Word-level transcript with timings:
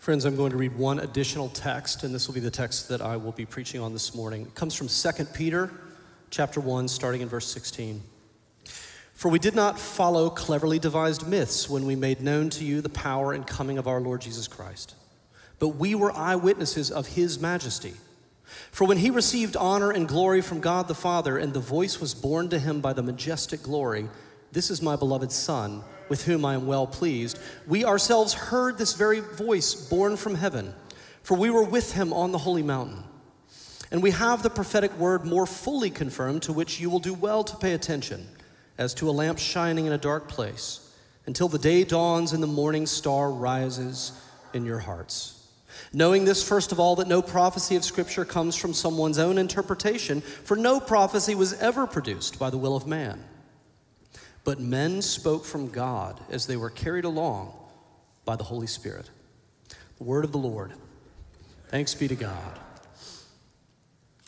Friends, 0.00 0.24
I'm 0.24 0.34
going 0.34 0.50
to 0.52 0.56
read 0.56 0.74
one 0.78 0.98
additional 1.00 1.50
text, 1.50 2.04
and 2.04 2.14
this 2.14 2.26
will 2.26 2.32
be 2.32 2.40
the 2.40 2.50
text 2.50 2.88
that 2.88 3.02
I 3.02 3.18
will 3.18 3.32
be 3.32 3.44
preaching 3.44 3.82
on 3.82 3.92
this 3.92 4.14
morning. 4.14 4.40
It 4.40 4.54
comes 4.54 4.74
from 4.74 4.88
2 4.88 5.24
Peter 5.34 5.70
chapter 6.30 6.58
1, 6.58 6.88
starting 6.88 7.20
in 7.20 7.28
verse 7.28 7.46
16. 7.52 8.00
For 9.12 9.30
we 9.30 9.38
did 9.38 9.54
not 9.54 9.78
follow 9.78 10.30
cleverly 10.30 10.78
devised 10.78 11.28
myths 11.28 11.68
when 11.68 11.84
we 11.84 11.96
made 11.96 12.22
known 12.22 12.48
to 12.48 12.64
you 12.64 12.80
the 12.80 12.88
power 12.88 13.34
and 13.34 13.46
coming 13.46 13.76
of 13.76 13.86
our 13.86 14.00
Lord 14.00 14.22
Jesus 14.22 14.48
Christ, 14.48 14.94
but 15.58 15.68
we 15.68 15.94
were 15.94 16.16
eyewitnesses 16.16 16.90
of 16.90 17.08
his 17.08 17.38
majesty. 17.38 17.92
For 18.70 18.86
when 18.86 18.96
he 18.96 19.10
received 19.10 19.54
honor 19.54 19.90
and 19.90 20.08
glory 20.08 20.40
from 20.40 20.60
God 20.60 20.88
the 20.88 20.94
Father, 20.94 21.36
and 21.36 21.52
the 21.52 21.60
voice 21.60 22.00
was 22.00 22.14
borne 22.14 22.48
to 22.48 22.58
him 22.58 22.80
by 22.80 22.94
the 22.94 23.02
majestic 23.02 23.62
glory, 23.62 24.08
This 24.50 24.70
is 24.70 24.80
my 24.80 24.96
beloved 24.96 25.30
Son, 25.30 25.84
with 26.10 26.24
whom 26.24 26.44
I 26.44 26.52
am 26.54 26.66
well 26.66 26.86
pleased, 26.86 27.38
we 27.66 27.86
ourselves 27.86 28.34
heard 28.34 28.76
this 28.76 28.92
very 28.92 29.20
voice 29.20 29.74
born 29.74 30.18
from 30.18 30.34
heaven, 30.34 30.74
for 31.22 31.36
we 31.36 31.48
were 31.48 31.62
with 31.62 31.92
him 31.92 32.12
on 32.12 32.32
the 32.32 32.38
holy 32.38 32.64
mountain. 32.64 33.04
And 33.92 34.02
we 34.02 34.10
have 34.10 34.42
the 34.42 34.50
prophetic 34.50 34.96
word 34.98 35.24
more 35.24 35.46
fully 35.46 35.88
confirmed, 35.88 36.42
to 36.42 36.52
which 36.52 36.80
you 36.80 36.90
will 36.90 36.98
do 36.98 37.14
well 37.14 37.44
to 37.44 37.56
pay 37.56 37.72
attention, 37.72 38.26
as 38.76 38.92
to 38.94 39.08
a 39.08 39.12
lamp 39.12 39.38
shining 39.38 39.86
in 39.86 39.92
a 39.92 39.98
dark 39.98 40.28
place, 40.28 40.92
until 41.26 41.48
the 41.48 41.58
day 41.58 41.84
dawns 41.84 42.32
and 42.32 42.42
the 42.42 42.48
morning 42.48 42.86
star 42.86 43.30
rises 43.30 44.12
in 44.52 44.64
your 44.66 44.80
hearts. 44.80 45.36
Knowing 45.92 46.24
this, 46.24 46.46
first 46.46 46.72
of 46.72 46.80
all, 46.80 46.96
that 46.96 47.08
no 47.08 47.22
prophecy 47.22 47.76
of 47.76 47.84
Scripture 47.84 48.24
comes 48.24 48.56
from 48.56 48.74
someone's 48.74 49.18
own 49.18 49.38
interpretation, 49.38 50.20
for 50.20 50.56
no 50.56 50.80
prophecy 50.80 51.36
was 51.36 51.52
ever 51.54 51.86
produced 51.86 52.38
by 52.38 52.50
the 52.50 52.58
will 52.58 52.74
of 52.74 52.86
man. 52.86 53.22
But 54.44 54.60
men 54.60 55.02
spoke 55.02 55.44
from 55.44 55.68
God 55.68 56.20
as 56.30 56.46
they 56.46 56.56
were 56.56 56.70
carried 56.70 57.04
along 57.04 57.52
by 58.24 58.36
the 58.36 58.44
Holy 58.44 58.66
Spirit. 58.66 59.10
The 59.98 60.04
word 60.04 60.24
of 60.24 60.32
the 60.32 60.38
Lord. 60.38 60.72
Thanks 61.68 61.94
be 61.94 62.08
to 62.08 62.16
God. 62.16 62.58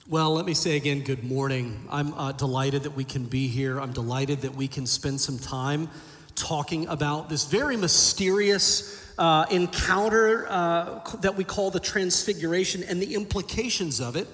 Well, 0.09 0.34
let 0.34 0.45
me 0.45 0.55
say 0.55 0.77
again, 0.77 1.01
good 1.01 1.25
morning. 1.25 1.86
I'm 1.89 2.12
uh, 2.14 2.33
delighted 2.33 2.83
that 2.83 2.91
we 2.91 3.05
can 3.05 3.25
be 3.25 3.47
here. 3.47 3.81
I'm 3.81 3.92
delighted 3.92 4.42
that 4.42 4.55
we 4.55 4.69
can 4.69 4.86
spend 4.86 5.20
some 5.20 5.39
time 5.39 5.89
talking 6.34 6.86
about 6.89 7.29
this 7.29 7.45
very 7.45 7.77
mysterious 7.77 9.14
uh, 9.19 9.47
encounter 9.51 10.47
uh, 10.48 11.01
that 11.20 11.36
we 11.36 11.45
call 11.45 11.70
the 11.70 11.81
Transfiguration 11.81 12.83
and 12.83 13.01
the 13.01 13.14
implications 13.14 14.01
of 14.01 14.17
it. 14.17 14.27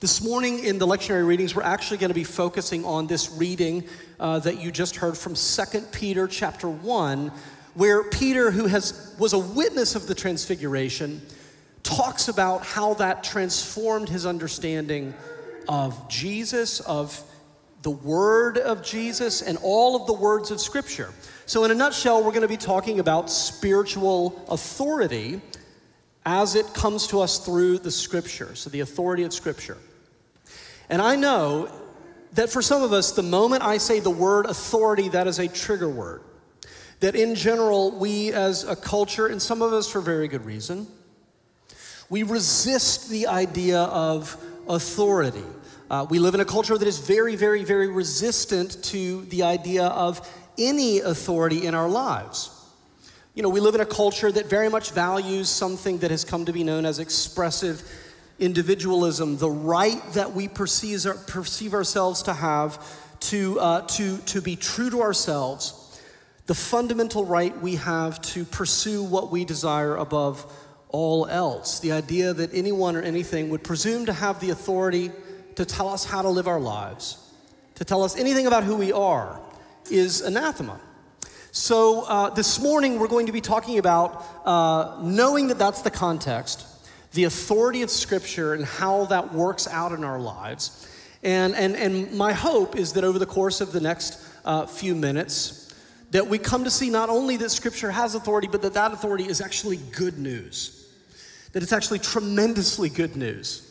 This 0.00 0.22
morning 0.22 0.64
in 0.64 0.78
the 0.78 0.86
lectionary 0.86 1.26
readings, 1.26 1.56
we're 1.56 1.64
actually 1.64 1.96
going 1.96 2.10
to 2.10 2.14
be 2.14 2.22
focusing 2.22 2.84
on 2.84 3.08
this 3.08 3.32
reading 3.32 3.82
uh, 4.20 4.38
that 4.38 4.60
you 4.60 4.70
just 4.70 4.94
heard 4.94 5.18
from 5.18 5.34
2 5.34 5.80
Peter 5.90 6.28
chapter 6.28 6.68
1, 6.68 7.32
where 7.74 8.04
Peter, 8.04 8.52
who 8.52 8.68
has, 8.68 9.16
was 9.18 9.32
a 9.32 9.38
witness 9.40 9.96
of 9.96 10.06
the 10.06 10.14
Transfiguration, 10.14 11.20
talks 11.82 12.28
about 12.28 12.64
how 12.64 12.94
that 12.94 13.24
transformed 13.24 14.08
his 14.08 14.24
understanding 14.24 15.14
of 15.68 16.08
Jesus, 16.08 16.78
of 16.78 17.20
the 17.82 17.90
word 17.90 18.56
of 18.56 18.84
Jesus, 18.84 19.42
and 19.42 19.58
all 19.64 19.96
of 19.96 20.06
the 20.06 20.12
words 20.12 20.52
of 20.52 20.60
Scripture. 20.60 21.12
So, 21.46 21.64
in 21.64 21.72
a 21.72 21.74
nutshell, 21.74 22.22
we're 22.22 22.30
going 22.30 22.42
to 22.42 22.46
be 22.46 22.56
talking 22.56 23.00
about 23.00 23.32
spiritual 23.32 24.44
authority 24.48 25.40
as 26.24 26.54
it 26.54 26.72
comes 26.72 27.08
to 27.08 27.20
us 27.20 27.44
through 27.44 27.78
the 27.78 27.90
Scripture. 27.90 28.54
So, 28.54 28.70
the 28.70 28.78
authority 28.78 29.24
of 29.24 29.32
Scripture. 29.32 29.76
And 30.88 31.02
I 31.02 31.16
know 31.16 31.70
that 32.32 32.50
for 32.50 32.62
some 32.62 32.82
of 32.82 32.92
us, 32.92 33.12
the 33.12 33.22
moment 33.22 33.62
I 33.62 33.78
say 33.78 34.00
the 34.00 34.10
word 34.10 34.46
authority, 34.46 35.08
that 35.10 35.26
is 35.26 35.38
a 35.38 35.48
trigger 35.48 35.88
word. 35.88 36.22
That 37.00 37.14
in 37.14 37.34
general, 37.34 37.92
we 37.92 38.32
as 38.32 38.64
a 38.64 38.74
culture, 38.74 39.26
and 39.26 39.40
some 39.40 39.62
of 39.62 39.72
us 39.72 39.90
for 39.90 40.00
very 40.00 40.28
good 40.28 40.44
reason, 40.44 40.86
we 42.10 42.22
resist 42.22 43.08
the 43.10 43.26
idea 43.26 43.80
of 43.80 44.36
authority. 44.68 45.44
Uh, 45.90 46.06
we 46.08 46.18
live 46.18 46.34
in 46.34 46.40
a 46.40 46.44
culture 46.44 46.76
that 46.76 46.88
is 46.88 46.98
very, 46.98 47.36
very, 47.36 47.64
very 47.64 47.88
resistant 47.88 48.82
to 48.84 49.24
the 49.26 49.42
idea 49.42 49.86
of 49.86 50.26
any 50.58 51.00
authority 51.00 51.66
in 51.66 51.74
our 51.74 51.88
lives. 51.88 52.50
You 53.34 53.42
know, 53.42 53.48
we 53.48 53.60
live 53.60 53.74
in 53.74 53.80
a 53.80 53.86
culture 53.86 54.32
that 54.32 54.46
very 54.46 54.68
much 54.68 54.90
values 54.90 55.48
something 55.48 55.98
that 55.98 56.10
has 56.10 56.24
come 56.24 56.44
to 56.46 56.52
be 56.52 56.64
known 56.64 56.84
as 56.84 56.98
expressive 56.98 57.82
individualism, 58.38 59.36
the 59.36 59.50
right 59.50 60.02
that 60.12 60.32
we 60.32 60.48
perceive, 60.48 61.04
perceive 61.26 61.74
ourselves 61.74 62.22
to 62.22 62.32
have 62.32 62.78
to, 63.20 63.58
uh, 63.58 63.80
to, 63.82 64.18
to 64.18 64.40
be 64.40 64.56
true 64.56 64.90
to 64.90 65.02
ourselves, 65.02 66.00
the 66.46 66.54
fundamental 66.54 67.24
right 67.24 67.56
we 67.60 67.76
have 67.76 68.20
to 68.22 68.44
pursue 68.44 69.02
what 69.02 69.30
we 69.30 69.44
desire 69.44 69.96
above 69.96 70.50
all 70.88 71.26
else. 71.26 71.80
The 71.80 71.92
idea 71.92 72.32
that 72.32 72.54
anyone 72.54 72.96
or 72.96 73.02
anything 73.02 73.50
would 73.50 73.62
presume 73.62 74.06
to 74.06 74.12
have 74.12 74.40
the 74.40 74.50
authority 74.50 75.10
to 75.56 75.64
tell 75.64 75.88
us 75.88 76.04
how 76.04 76.22
to 76.22 76.28
live 76.28 76.46
our 76.46 76.60
lives, 76.60 77.18
to 77.74 77.84
tell 77.84 78.02
us 78.02 78.16
anything 78.16 78.46
about 78.46 78.64
who 78.64 78.76
we 78.76 78.92
are, 78.92 79.40
is 79.90 80.20
anathema. 80.20 80.80
So, 81.50 82.02
uh, 82.02 82.30
this 82.30 82.60
morning 82.60 82.98
we're 82.98 83.08
going 83.08 83.26
to 83.26 83.32
be 83.32 83.40
talking 83.40 83.78
about 83.78 84.24
uh, 84.44 84.98
knowing 85.02 85.48
that 85.48 85.58
that's 85.58 85.82
the 85.82 85.90
context, 85.90 86.66
the 87.12 87.24
authority 87.24 87.82
of 87.82 87.90
Scripture, 87.90 88.54
and 88.54 88.64
how 88.64 89.06
that 89.06 89.32
works 89.32 89.66
out 89.66 89.92
in 89.92 90.04
our 90.04 90.20
lives. 90.20 90.86
And, 91.22 91.54
and, 91.54 91.74
and 91.74 92.12
my 92.12 92.32
hope 92.32 92.76
is 92.76 92.92
that 92.92 93.04
over 93.04 93.18
the 93.18 93.26
course 93.26 93.60
of 93.60 93.72
the 93.72 93.80
next 93.80 94.22
uh, 94.44 94.66
few 94.66 94.94
minutes, 94.94 95.74
that 96.10 96.26
we 96.26 96.38
come 96.38 96.64
to 96.64 96.70
see 96.70 96.90
not 96.90 97.08
only 97.08 97.36
that 97.36 97.50
Scripture 97.50 97.90
has 97.90 98.14
authority, 98.14 98.48
but 98.50 98.62
that 98.62 98.74
that 98.74 98.92
authority 98.92 99.24
is 99.24 99.40
actually 99.40 99.76
good 99.76 100.18
news. 100.18 100.88
That 101.52 101.62
it's 101.62 101.72
actually 101.72 101.98
tremendously 101.98 102.88
good 102.88 103.16
news 103.16 103.64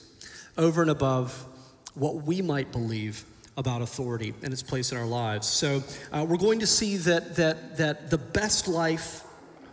over 0.57 0.81
and 0.81 0.91
above 0.91 1.45
what 1.93 2.23
we 2.23 2.41
might 2.41 2.71
believe 2.71 3.23
about 3.55 3.81
authority 3.81 4.33
and 4.43 4.53
its 4.53 4.61
place 4.61 4.91
in 4.91 4.97
our 4.97 5.05
lives. 5.05 5.47
So 5.47 5.83
uh, 6.11 6.25
we're 6.27 6.37
going 6.37 6.59
to 6.59 6.67
see 6.67 6.97
that, 6.97 7.35
that, 7.37 7.77
that 7.77 8.09
the 8.11 8.17
best 8.17 8.67
life, 8.67 9.23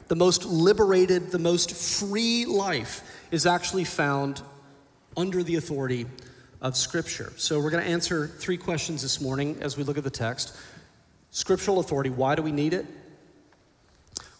the 0.08 0.16
most 0.16 0.44
liberated, 0.46 1.30
the 1.30 1.38
most 1.38 1.72
free 1.72 2.46
life 2.46 3.13
is 3.30 3.46
actually 3.46 3.84
found 3.84 4.42
under 5.16 5.42
the 5.42 5.56
authority 5.56 6.06
of 6.60 6.76
Scripture. 6.76 7.32
So 7.36 7.60
we're 7.60 7.70
going 7.70 7.84
to 7.84 7.90
answer 7.90 8.26
three 8.26 8.56
questions 8.56 9.02
this 9.02 9.20
morning 9.20 9.58
as 9.60 9.76
we 9.76 9.84
look 9.84 9.98
at 9.98 10.04
the 10.04 10.10
text. 10.10 10.56
Scriptural 11.30 11.78
authority, 11.78 12.10
why 12.10 12.34
do 12.34 12.42
we 12.42 12.52
need 12.52 12.72
it? 12.72 12.86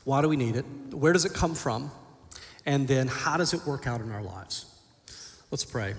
Why 0.05 0.23
do 0.23 0.29
we 0.29 0.37
need 0.37 0.57
it? 0.57 0.65
Where 0.93 1.13
does 1.13 1.25
it 1.25 1.35
come 1.35 1.55
from? 1.55 1.91
And 2.67 2.89
then 2.89 3.09
how 3.09 3.37
does 3.37 3.53
it 3.53 3.67
work 3.67 3.87
out 3.87 4.01
in 4.01 4.11
our 4.11 4.23
lives? 4.23 4.67
Let's 5.51 5.65
pray. 5.65 5.95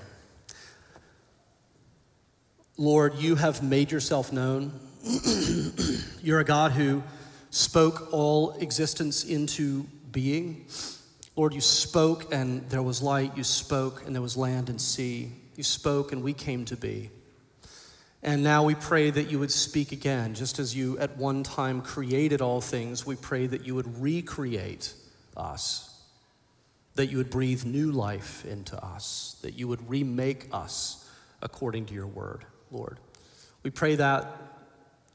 Lord, 2.77 3.15
you 3.15 3.35
have 3.35 3.63
made 3.63 3.91
yourself 3.91 4.33
known. 4.33 4.79
You're 6.21 6.39
a 6.39 6.43
God 6.43 6.71
who 6.71 7.03
spoke 7.49 8.09
all 8.11 8.53
existence 8.53 9.23
into 9.23 9.85
being. 10.11 10.65
Lord, 11.35 11.53
you 11.53 11.61
spoke 11.61 12.33
and 12.33 12.69
there 12.69 12.83
was 12.83 13.01
light. 13.01 13.35
You 13.35 13.43
spoke 13.43 14.05
and 14.05 14.15
there 14.15 14.21
was 14.21 14.37
land 14.37 14.69
and 14.69 14.79
sea. 14.79 15.31
You 15.55 15.63
spoke 15.63 16.11
and 16.11 16.23
we 16.23 16.33
came 16.33 16.65
to 16.65 16.77
be. 16.77 17.09
And 18.23 18.43
now 18.43 18.63
we 18.63 18.73
pray 18.73 19.11
that 19.11 19.29
you 19.29 19.37
would 19.39 19.51
speak 19.51 19.91
again. 19.91 20.33
Just 20.33 20.57
as 20.57 20.75
you 20.75 20.97
at 20.97 21.17
one 21.17 21.43
time 21.43 21.81
created 21.81 22.41
all 22.41 22.61
things, 22.61 23.05
we 23.05 23.15
pray 23.15 23.45
that 23.47 23.65
you 23.65 23.75
would 23.75 24.01
recreate 24.01 24.93
us, 25.37 26.01
that 26.95 27.07
you 27.07 27.17
would 27.17 27.29
breathe 27.29 27.65
new 27.65 27.91
life 27.91 28.45
into 28.45 28.83
us, 28.83 29.37
that 29.41 29.53
you 29.53 29.67
would 29.67 29.89
remake 29.89 30.47
us 30.51 31.07
according 31.41 31.85
to 31.87 31.93
your 31.93 32.07
word. 32.07 32.45
Lord. 32.71 32.97
We 33.61 33.69
pray 33.69 33.95
that 33.95 34.31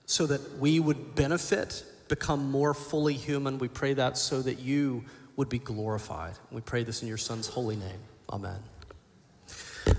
so 0.06 0.26
that 0.26 0.58
we 0.58 0.80
would 0.80 1.14
benefit, 1.14 1.84
become 2.08 2.50
more 2.50 2.74
fully 2.74 3.14
human. 3.14 3.58
We 3.58 3.68
pray 3.68 3.94
that 3.94 4.18
so 4.18 4.42
that 4.42 4.58
you 4.58 5.04
would 5.36 5.48
be 5.48 5.58
glorified. 5.58 6.34
We 6.50 6.60
pray 6.60 6.84
this 6.84 7.02
in 7.02 7.08
your 7.08 7.16
Son's 7.16 7.46
holy 7.46 7.76
name. 7.76 8.00
Amen. 8.30 8.58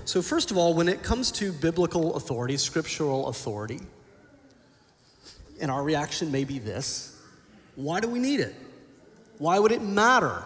So, 0.04 0.22
first 0.22 0.50
of 0.50 0.56
all, 0.56 0.74
when 0.74 0.88
it 0.88 1.02
comes 1.02 1.30
to 1.32 1.52
biblical 1.52 2.16
authority, 2.16 2.56
scriptural 2.56 3.28
authority, 3.28 3.80
and 5.60 5.70
our 5.70 5.82
reaction 5.82 6.30
may 6.32 6.44
be 6.44 6.58
this 6.58 7.16
why 7.74 8.00
do 8.00 8.08
we 8.08 8.18
need 8.18 8.40
it? 8.40 8.54
Why 9.38 9.58
would 9.58 9.72
it 9.72 9.82
matter? 9.82 10.44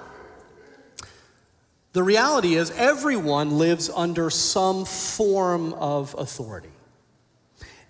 The 1.92 2.02
reality 2.02 2.54
is, 2.56 2.70
everyone 2.72 3.58
lives 3.58 3.88
under 3.88 4.28
some 4.30 4.84
form 4.84 5.72
of 5.74 6.14
authority. 6.18 6.68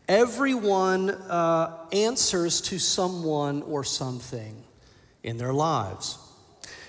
Everyone 0.09 1.11
uh, 1.11 1.77
answers 1.93 2.61
to 2.63 2.79
someone 2.79 3.63
or 3.63 3.83
something 3.83 4.63
in 5.25 5.37
their 5.37 5.53
lives. 5.53 6.19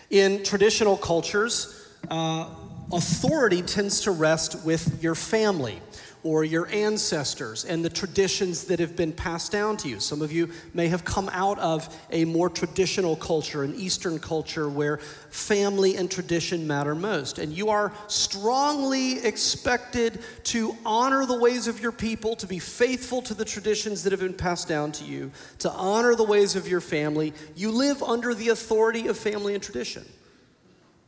In 0.09 0.43
traditional 0.43 0.95
cultures, 0.97 1.87
uh, 2.09 2.49
authority 2.91 3.61
tends 3.61 4.01
to 4.01 4.11
rest 4.11 4.63
with 4.63 5.03
your 5.03 5.15
family 5.15 5.81
or 6.23 6.43
your 6.43 6.67
ancestors 6.67 7.63
and 7.65 7.83
the 7.85 7.89
traditions 7.89 8.65
that 8.65 8.79
have 8.79 8.95
been 8.95 9.11
passed 9.11 9.51
down 9.51 9.77
to 9.77 9.87
you. 9.87 9.99
Some 9.99 10.21
of 10.21 10.31
you 10.31 10.49
may 10.73 10.87
have 10.87 11.05
come 11.05 11.29
out 11.31 11.59
of 11.59 11.95
a 12.11 12.25
more 12.25 12.49
traditional 12.49 13.15
culture, 13.15 13.63
an 13.63 13.75
Eastern 13.75 14.19
culture 14.19 14.67
where 14.69 14.97
family 14.97 15.95
and 15.95 16.09
tradition 16.09 16.67
matter 16.67 16.95
most. 16.95 17.39
And 17.39 17.53
you 17.53 17.69
are 17.69 17.93
strongly 18.07 19.19
expected 19.25 20.19
to 20.45 20.75
honor 20.85 21.25
the 21.25 21.37
ways 21.37 21.67
of 21.67 21.79
your 21.79 21.91
people, 21.91 22.35
to 22.37 22.47
be 22.47 22.59
faithful 22.59 23.21
to 23.23 23.33
the 23.33 23.45
traditions 23.45 24.03
that 24.03 24.11
have 24.11 24.21
been 24.21 24.33
passed 24.33 24.67
down 24.67 24.91
to 24.93 25.03
you, 25.03 25.31
to 25.59 25.71
honor 25.71 26.15
the 26.15 26.23
ways 26.23 26.55
of 26.55 26.67
your 26.67 26.81
family. 26.81 27.33
You 27.55 27.71
live 27.71 28.01
under 28.01 28.33
the 28.33 28.49
authority 28.49 29.07
of 29.07 29.17
family 29.17 29.53
and 29.53 29.63
tradition. 29.63 30.05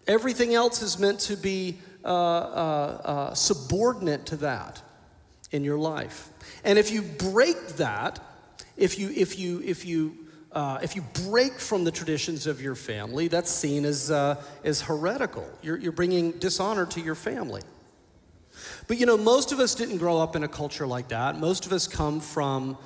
Everything 0.08 0.54
else 0.56 0.82
is 0.82 0.98
meant 0.98 1.20
to 1.22 1.36
be 1.36 1.78
uh, 2.04 2.08
uh, 2.08 3.02
uh, 3.04 3.34
subordinate 3.34 4.26
to 4.28 4.38
that 4.38 4.82
in 5.52 5.64
your 5.64 5.78
life. 5.78 6.30
And 6.64 6.78
if 6.78 6.92
you 6.92 7.02
break 7.02 7.58
that, 7.78 8.20
if 8.78 9.00
you, 9.00 9.10
if 9.16 9.38
you, 9.38 9.62
if 9.64 9.86
you, 9.86 10.18
uh, 10.52 10.80
if 10.82 10.96
you 10.96 11.04
break 11.26 11.60
from 11.60 11.84
the 11.84 11.92
traditions 11.92 12.48
of 12.48 12.62
your 12.62 12.76
family, 12.76 13.28
that's 13.28 13.52
seen 13.52 13.86
as, 13.86 14.10
uh, 14.10 14.42
as 14.64 14.82
heretical. 14.82 15.48
You're, 15.62 15.78
you're 15.78 15.92
bringing 15.92 16.32
dishonor 16.34 16.86
to 16.88 17.02
your 17.02 17.16
family. 17.16 17.62
But 18.88 18.98
you 18.98 19.06
know, 19.06 19.18
most 19.18 19.52
of 19.52 19.60
us 19.60 19.76
didn't 19.76 19.98
grow 19.98 20.18
up 20.18 20.36
in 20.36 20.44
a 20.44 20.48
culture 20.48 20.88
like 20.88 21.10
that. 21.10 21.38
Most 21.38 21.66
of 21.66 21.72
us 21.72 21.88
come 21.88 22.20
from 22.20 22.78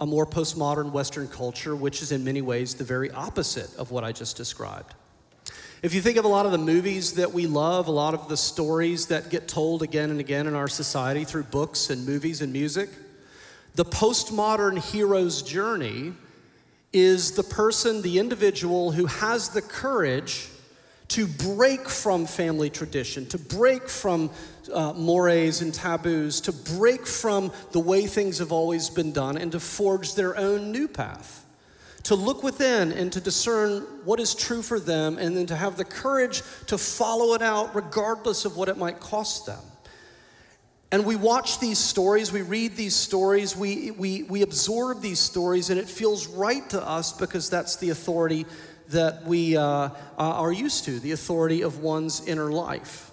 a 0.00 0.06
more 0.06 0.26
postmodern 0.26 0.90
Western 0.90 1.28
culture, 1.28 1.76
which 1.76 2.02
is 2.02 2.10
in 2.12 2.24
many 2.24 2.42
ways 2.42 2.74
the 2.74 2.84
very 2.84 3.10
opposite 3.12 3.74
of 3.76 3.90
what 3.90 4.02
I 4.02 4.12
just 4.12 4.36
described. 4.36 4.94
If 5.82 5.94
you 5.94 6.00
think 6.00 6.16
of 6.16 6.24
a 6.24 6.28
lot 6.28 6.46
of 6.46 6.52
the 6.52 6.58
movies 6.58 7.14
that 7.14 7.32
we 7.32 7.48
love, 7.48 7.88
a 7.88 7.90
lot 7.90 8.14
of 8.14 8.28
the 8.28 8.36
stories 8.36 9.06
that 9.06 9.30
get 9.30 9.48
told 9.48 9.82
again 9.82 10.12
and 10.12 10.20
again 10.20 10.46
in 10.46 10.54
our 10.54 10.68
society 10.68 11.24
through 11.24 11.42
books 11.42 11.90
and 11.90 12.06
movies 12.06 12.40
and 12.40 12.52
music, 12.52 12.88
the 13.74 13.84
postmodern 13.84 14.78
hero's 14.78 15.42
journey 15.42 16.12
is 16.92 17.32
the 17.32 17.42
person, 17.42 18.00
the 18.00 18.20
individual 18.20 18.92
who 18.92 19.06
has 19.06 19.48
the 19.48 19.60
courage 19.60 20.46
to 21.08 21.26
break 21.26 21.88
from 21.88 22.26
family 22.26 22.70
tradition, 22.70 23.26
to 23.26 23.38
break 23.38 23.88
from 23.88 24.30
uh, 24.72 24.92
mores 24.92 25.62
and 25.62 25.74
taboos, 25.74 26.40
to 26.42 26.52
break 26.52 27.08
from 27.08 27.50
the 27.72 27.80
way 27.80 28.06
things 28.06 28.38
have 28.38 28.52
always 28.52 28.88
been 28.88 29.10
done, 29.10 29.36
and 29.36 29.50
to 29.50 29.58
forge 29.58 30.14
their 30.14 30.36
own 30.36 30.70
new 30.70 30.86
path 30.86 31.44
to 32.04 32.14
look 32.14 32.42
within 32.42 32.92
and 32.92 33.12
to 33.12 33.20
discern 33.20 33.82
what 34.04 34.18
is 34.18 34.34
true 34.34 34.62
for 34.62 34.80
them, 34.80 35.18
and 35.18 35.36
then 35.36 35.46
to 35.46 35.56
have 35.56 35.76
the 35.76 35.84
courage 35.84 36.42
to 36.66 36.76
follow 36.76 37.34
it 37.34 37.42
out 37.42 37.74
regardless 37.74 38.44
of 38.44 38.56
what 38.56 38.68
it 38.68 38.76
might 38.76 39.00
cost 39.00 39.46
them. 39.46 39.60
And 40.90 41.06
we 41.06 41.16
watch 41.16 41.58
these 41.58 41.78
stories, 41.78 42.32
we 42.32 42.42
read 42.42 42.76
these 42.76 42.94
stories, 42.94 43.56
we, 43.56 43.92
we, 43.92 44.24
we 44.24 44.42
absorb 44.42 45.00
these 45.00 45.20
stories, 45.20 45.70
and 45.70 45.80
it 45.80 45.88
feels 45.88 46.26
right 46.26 46.68
to 46.70 46.86
us 46.86 47.12
because 47.12 47.48
that's 47.48 47.76
the 47.76 47.90
authority 47.90 48.44
that 48.88 49.24
we 49.24 49.56
uh, 49.56 49.62
uh 49.62 49.90
are 50.18 50.52
used 50.52 50.84
to 50.84 51.00
the 51.00 51.12
authority 51.12 51.62
of 51.62 51.78
one's 51.78 52.26
inner 52.26 52.52
life, 52.52 53.10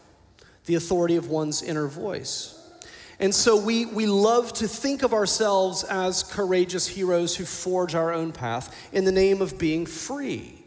the 0.66 0.76
authority 0.76 1.16
of 1.16 1.30
one's 1.30 1.62
inner 1.62 1.88
voice. 1.88 2.59
And 3.20 3.36
so 3.36 3.58
we, 3.58 3.86
we 3.86 4.06
love 4.06 4.54
to 4.54 4.68
think 4.68 5.04
of 5.04 5.14
ourselves 5.14 5.84
as 5.84 6.24
courageous 6.24 6.88
heroes 6.88 7.36
who 7.36 7.44
forge 7.44 7.94
our 7.94 8.14
own 8.14 8.32
path 8.32 8.76
in 8.94 9.04
the 9.04 9.12
name 9.12 9.42
of 9.42 9.58
being 9.58 9.86
free. 9.86 10.64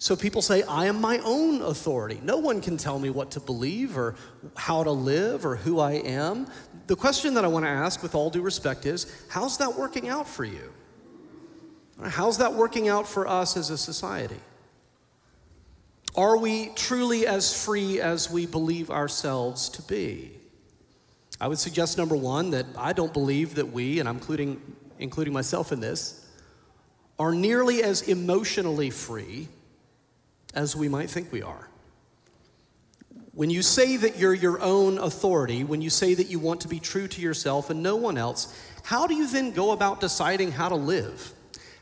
So 0.00 0.14
people 0.14 0.42
say, 0.42 0.62
I 0.62 0.86
am 0.86 1.00
my 1.00 1.18
own 1.18 1.60
authority. 1.60 2.20
No 2.22 2.36
one 2.36 2.60
can 2.60 2.76
tell 2.76 3.00
me 3.00 3.10
what 3.10 3.32
to 3.32 3.40
believe 3.40 3.98
or 3.98 4.14
how 4.56 4.84
to 4.84 4.92
live 4.92 5.44
or 5.44 5.56
who 5.56 5.80
I 5.80 5.94
am. 5.94 6.46
The 6.86 6.94
question 6.94 7.34
that 7.34 7.44
I 7.44 7.48
want 7.48 7.64
to 7.64 7.70
ask, 7.70 8.00
with 8.00 8.14
all 8.14 8.30
due 8.30 8.42
respect, 8.42 8.86
is 8.86 9.12
how's 9.28 9.58
that 9.58 9.76
working 9.76 10.08
out 10.08 10.28
for 10.28 10.44
you? 10.44 10.72
How's 12.00 12.38
that 12.38 12.54
working 12.54 12.86
out 12.86 13.08
for 13.08 13.26
us 13.26 13.56
as 13.56 13.70
a 13.70 13.78
society? 13.78 14.38
Are 16.14 16.36
we 16.36 16.68
truly 16.76 17.26
as 17.26 17.64
free 17.64 18.00
as 18.00 18.30
we 18.30 18.46
believe 18.46 18.92
ourselves 18.92 19.68
to 19.70 19.82
be? 19.82 20.37
I 21.40 21.46
would 21.48 21.58
suggest 21.58 21.98
number 21.98 22.16
one 22.16 22.50
that 22.50 22.66
I 22.76 22.92
don't 22.92 23.12
believe 23.12 23.54
that 23.56 23.72
we, 23.72 24.00
and 24.00 24.08
I'm 24.08 24.16
including, 24.16 24.60
including 24.98 25.32
myself 25.32 25.70
in 25.70 25.80
this, 25.80 26.26
are 27.18 27.32
nearly 27.32 27.82
as 27.82 28.02
emotionally 28.02 28.90
free 28.90 29.48
as 30.54 30.74
we 30.74 30.88
might 30.88 31.10
think 31.10 31.30
we 31.32 31.42
are. 31.42 31.68
When 33.32 33.50
you 33.50 33.62
say 33.62 33.96
that 33.98 34.18
you're 34.18 34.34
your 34.34 34.60
own 34.60 34.98
authority, 34.98 35.62
when 35.62 35.80
you 35.80 35.90
say 35.90 36.14
that 36.14 36.28
you 36.28 36.40
want 36.40 36.62
to 36.62 36.68
be 36.68 36.80
true 36.80 37.06
to 37.06 37.20
yourself 37.20 37.70
and 37.70 37.82
no 37.82 37.94
one 37.94 38.18
else, 38.18 38.52
how 38.82 39.06
do 39.06 39.14
you 39.14 39.28
then 39.28 39.52
go 39.52 39.70
about 39.70 40.00
deciding 40.00 40.50
how 40.50 40.68
to 40.68 40.74
live? 40.74 41.32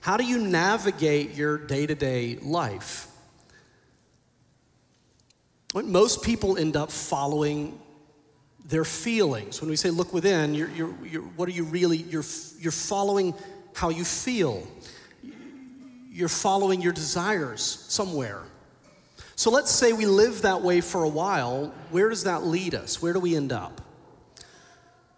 How 0.02 0.18
do 0.18 0.24
you 0.24 0.38
navigate 0.38 1.34
your 1.34 1.56
day 1.56 1.86
to 1.86 1.94
day 1.94 2.36
life? 2.42 3.08
Most 5.74 6.22
people 6.22 6.58
end 6.58 6.76
up 6.76 6.90
following 6.90 7.78
their 8.68 8.84
feelings. 8.84 9.60
When 9.60 9.70
we 9.70 9.76
say 9.76 9.90
look 9.90 10.12
within, 10.12 10.54
you're, 10.54 10.70
you're, 10.70 10.94
you're, 11.04 11.22
what 11.22 11.48
are 11.48 11.52
you 11.52 11.64
really? 11.64 11.98
You're, 11.98 12.24
you're 12.58 12.72
following 12.72 13.34
how 13.74 13.90
you 13.90 14.04
feel, 14.04 14.66
you're 16.10 16.28
following 16.28 16.80
your 16.80 16.92
desires 16.92 17.84
somewhere. 17.88 18.40
So 19.34 19.50
let's 19.50 19.70
say 19.70 19.92
we 19.92 20.06
live 20.06 20.42
that 20.42 20.62
way 20.62 20.80
for 20.80 21.04
a 21.04 21.08
while. 21.08 21.74
Where 21.90 22.08
does 22.08 22.24
that 22.24 22.44
lead 22.44 22.74
us? 22.74 23.02
Where 23.02 23.12
do 23.12 23.20
we 23.20 23.36
end 23.36 23.52
up? 23.52 23.82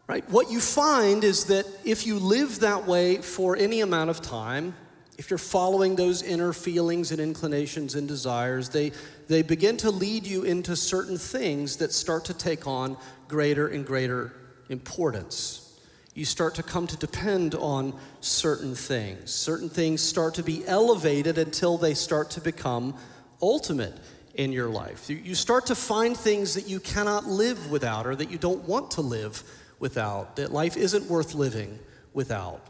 Right? 0.09 0.29
What 0.29 0.51
you 0.51 0.59
find 0.59 1.23
is 1.23 1.45
that 1.45 1.67
if 1.85 2.07
you 2.07 2.19
live 2.19 2.61
that 2.61 2.87
way 2.87 3.19
for 3.19 3.57
any 3.57 3.81
amount 3.81 4.11
of 4.11 4.21
time, 4.21 4.75
if 5.19 5.31
you're 5.31 5.39
following 5.39 5.97
those 5.97 6.23
inner 6.23 6.53
feelings 6.53 7.11
and 7.11 7.21
inclinations 7.21 7.97
and 7.97 8.07
desires, 8.07 8.69
they, 8.69 8.93
they 9.27 9.43
begin 9.43 9.77
to 9.79 9.91
lead 9.91 10.25
you 10.25 10.45
into 10.45 10.77
certain 10.77 11.19
things 11.19 11.77
that 11.79 11.93
start 11.93 12.25
to 12.27 12.35
take 12.35 12.69
on 12.69 12.97
greater 13.27 13.67
and 13.67 13.85
greater 13.85 14.33
importance. 14.69 15.81
You 16.15 16.25
start 16.25 16.55
to 16.55 16.63
come 16.63 16.87
to 16.87 16.97
depend 16.97 17.57
on 17.57 17.99
certain 18.21 18.77
things. 18.77 19.35
Certain 19.35 19.69
things 19.69 20.01
start 20.01 20.35
to 20.35 20.45
be 20.45 20.65
elevated 20.67 21.37
until 21.37 21.79
they 21.79 21.95
start 21.95 22.31
to 22.31 22.41
become 22.41 22.95
ultimate 23.43 23.99
in 24.35 24.53
your 24.53 24.69
life. 24.69 25.11
You 25.11 25.35
start 25.35 25.67
to 25.67 25.75
find 25.75 26.17
things 26.17 26.55
that 26.55 26.69
you 26.69 26.79
cannot 26.79 27.27
live 27.27 27.71
without 27.73 28.07
or 28.07 28.15
that 28.15 28.31
you 28.31 28.39
don't 28.39 28.67
want 28.69 28.93
to 28.93 29.01
live 29.01 29.43
without, 29.81 30.37
that 30.37 30.53
life 30.53 30.77
isn't 30.77 31.07
worth 31.07 31.35
living 31.35 31.77
without. 32.15 32.65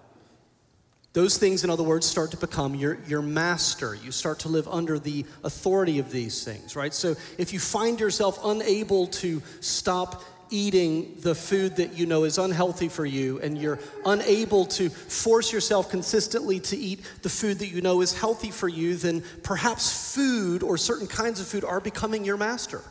Those 1.14 1.38
things, 1.38 1.64
in 1.64 1.70
other 1.70 1.82
words, 1.82 2.06
start 2.06 2.30
to 2.32 2.36
become 2.36 2.74
your, 2.74 2.98
your 3.06 3.22
master. 3.22 3.94
You 3.94 4.12
start 4.12 4.40
to 4.40 4.48
live 4.48 4.68
under 4.68 4.98
the 4.98 5.24
authority 5.42 5.98
of 5.98 6.12
these 6.12 6.44
things, 6.44 6.76
right? 6.76 6.92
So 6.92 7.16
if 7.38 7.52
you 7.52 7.58
find 7.58 7.98
yourself 7.98 8.38
unable 8.44 9.06
to 9.06 9.42
stop 9.60 10.22
eating 10.50 11.14
the 11.20 11.34
food 11.34 11.76
that 11.76 11.94
you 11.94 12.06
know 12.06 12.24
is 12.24 12.38
unhealthy 12.38 12.88
for 12.88 13.04
you 13.04 13.38
and 13.40 13.58
you're 13.58 13.78
unable 14.06 14.64
to 14.64 14.88
force 14.88 15.52
yourself 15.52 15.90
consistently 15.90 16.58
to 16.60 16.76
eat 16.76 17.00
the 17.22 17.28
food 17.28 17.58
that 17.58 17.68
you 17.68 17.80
know 17.80 18.00
is 18.00 18.18
healthy 18.18 18.50
for 18.50 18.68
you, 18.68 18.96
then 18.96 19.22
perhaps 19.42 20.14
food 20.14 20.62
or 20.62 20.76
certain 20.76 21.06
kinds 21.06 21.40
of 21.40 21.46
food 21.46 21.64
are 21.64 21.80
becoming 21.80 22.24
your 22.24 22.36
master. 22.36 22.82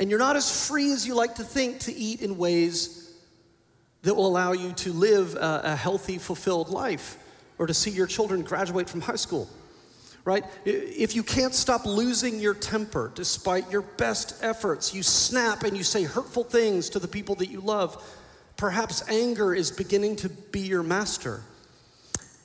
And 0.00 0.10
you're 0.10 0.18
not 0.18 0.36
as 0.36 0.68
free 0.68 0.92
as 0.92 1.06
you 1.06 1.14
like 1.14 1.36
to 1.36 1.44
think 1.44 1.80
to 1.80 1.94
eat 1.94 2.20
in 2.20 2.36
ways 2.36 3.03
that 4.04 4.14
will 4.14 4.26
allow 4.26 4.52
you 4.52 4.72
to 4.72 4.92
live 4.92 5.34
a, 5.34 5.60
a 5.64 5.76
healthy, 5.76 6.18
fulfilled 6.18 6.68
life 6.68 7.18
or 7.58 7.66
to 7.66 7.74
see 7.74 7.90
your 7.90 8.06
children 8.06 8.42
graduate 8.42 8.88
from 8.88 9.00
high 9.00 9.16
school 9.16 9.48
right? 10.24 10.44
If 10.64 11.14
you 11.14 11.22
can't 11.22 11.54
stop 11.54 11.84
losing 11.84 12.40
your 12.40 12.54
temper 12.54 13.12
despite 13.14 13.70
your 13.70 13.82
best 13.82 14.42
efforts, 14.42 14.94
you 14.94 15.02
snap 15.02 15.64
and 15.64 15.76
you 15.76 15.82
say 15.82 16.04
hurtful 16.04 16.44
things 16.44 16.88
to 16.90 16.98
the 16.98 17.08
people 17.08 17.34
that 17.36 17.50
you 17.50 17.60
love, 17.60 18.02
perhaps 18.56 19.06
anger 19.08 19.54
is 19.54 19.70
beginning 19.70 20.16
to 20.16 20.28
be 20.28 20.60
your 20.60 20.82
master. 20.82 21.42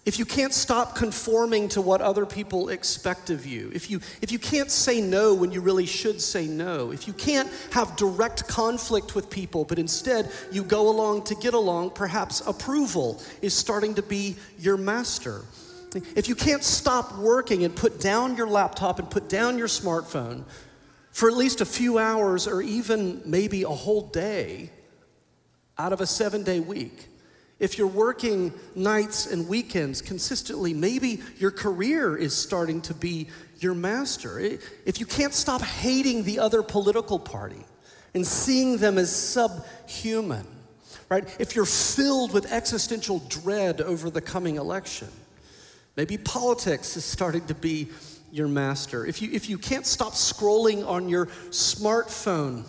If 0.05 0.17
you 0.17 0.25
can't 0.25 0.53
stop 0.53 0.95
conforming 0.95 1.67
to 1.69 1.81
what 1.81 2.01
other 2.01 2.25
people 2.25 2.69
expect 2.69 3.29
of 3.29 3.45
you, 3.45 3.69
if 3.73 3.91
you, 3.91 3.99
if 4.21 4.31
you 4.31 4.39
can't 4.39 4.71
say 4.71 5.01
no 5.01 5.35
when 5.35 5.51
you 5.51 5.61
really 5.61 5.85
should 5.85 6.21
say 6.21 6.47
no, 6.47 6.91
if 6.91 7.05
you 7.05 7.13
can't 7.13 7.49
have 7.71 7.95
direct 7.97 8.47
conflict 8.47 9.13
with 9.13 9.29
people, 9.29 9.65
but 9.65 9.77
instead 9.77 10.31
you 10.51 10.63
go 10.63 10.89
along 10.89 11.25
to 11.25 11.35
get 11.35 11.53
along, 11.53 11.91
perhaps 11.91 12.41
approval 12.47 13.21
is 13.41 13.53
starting 13.53 13.93
to 13.95 14.01
be 14.01 14.37
your 14.57 14.77
master. 14.77 15.43
If 16.15 16.29
you 16.29 16.35
can't 16.35 16.63
stop 16.63 17.17
working 17.17 17.65
and 17.65 17.75
put 17.75 17.99
down 17.99 18.37
your 18.37 18.47
laptop 18.47 18.99
and 18.99 19.09
put 19.09 19.27
down 19.27 19.57
your 19.57 19.67
smartphone 19.67 20.43
for 21.11 21.29
at 21.29 21.35
least 21.35 21.61
a 21.61 21.65
few 21.65 21.97
hours 21.97 22.47
or 22.47 22.61
even 22.61 23.21
maybe 23.25 23.63
a 23.63 23.69
whole 23.69 24.07
day 24.07 24.69
out 25.77 25.91
of 25.91 25.99
a 25.99 26.07
seven 26.07 26.43
day 26.43 26.59
week, 26.59 27.08
if 27.59 27.77
you're 27.77 27.87
working 27.87 28.53
nights 28.73 29.25
and 29.25 29.47
weekends 29.47 30.01
consistently, 30.01 30.73
maybe 30.73 31.21
your 31.37 31.51
career 31.51 32.15
is 32.15 32.35
starting 32.35 32.81
to 32.81 32.93
be 32.93 33.27
your 33.59 33.73
master. 33.73 34.39
If 34.39 34.99
you 34.99 35.05
can't 35.05 35.33
stop 35.33 35.61
hating 35.61 36.23
the 36.23 36.39
other 36.39 36.63
political 36.63 37.19
party 37.19 37.65
and 38.13 38.25
seeing 38.25 38.77
them 38.77 38.97
as 38.97 39.13
subhuman, 39.13 40.47
right? 41.09 41.35
If 41.39 41.55
you're 41.55 41.65
filled 41.65 42.33
with 42.33 42.51
existential 42.51 43.19
dread 43.27 43.81
over 43.81 44.09
the 44.09 44.21
coming 44.21 44.55
election, 44.55 45.09
maybe 45.97 46.17
politics 46.17 46.95
is 46.95 47.03
starting 47.03 47.45
to 47.47 47.55
be 47.55 47.89
your 48.31 48.47
master. 48.47 49.05
If 49.05 49.21
you, 49.21 49.29
if 49.33 49.49
you 49.49 49.57
can't 49.57 49.85
stop 49.85 50.13
scrolling 50.13 50.87
on 50.87 51.09
your 51.09 51.25
smartphone, 51.49 52.63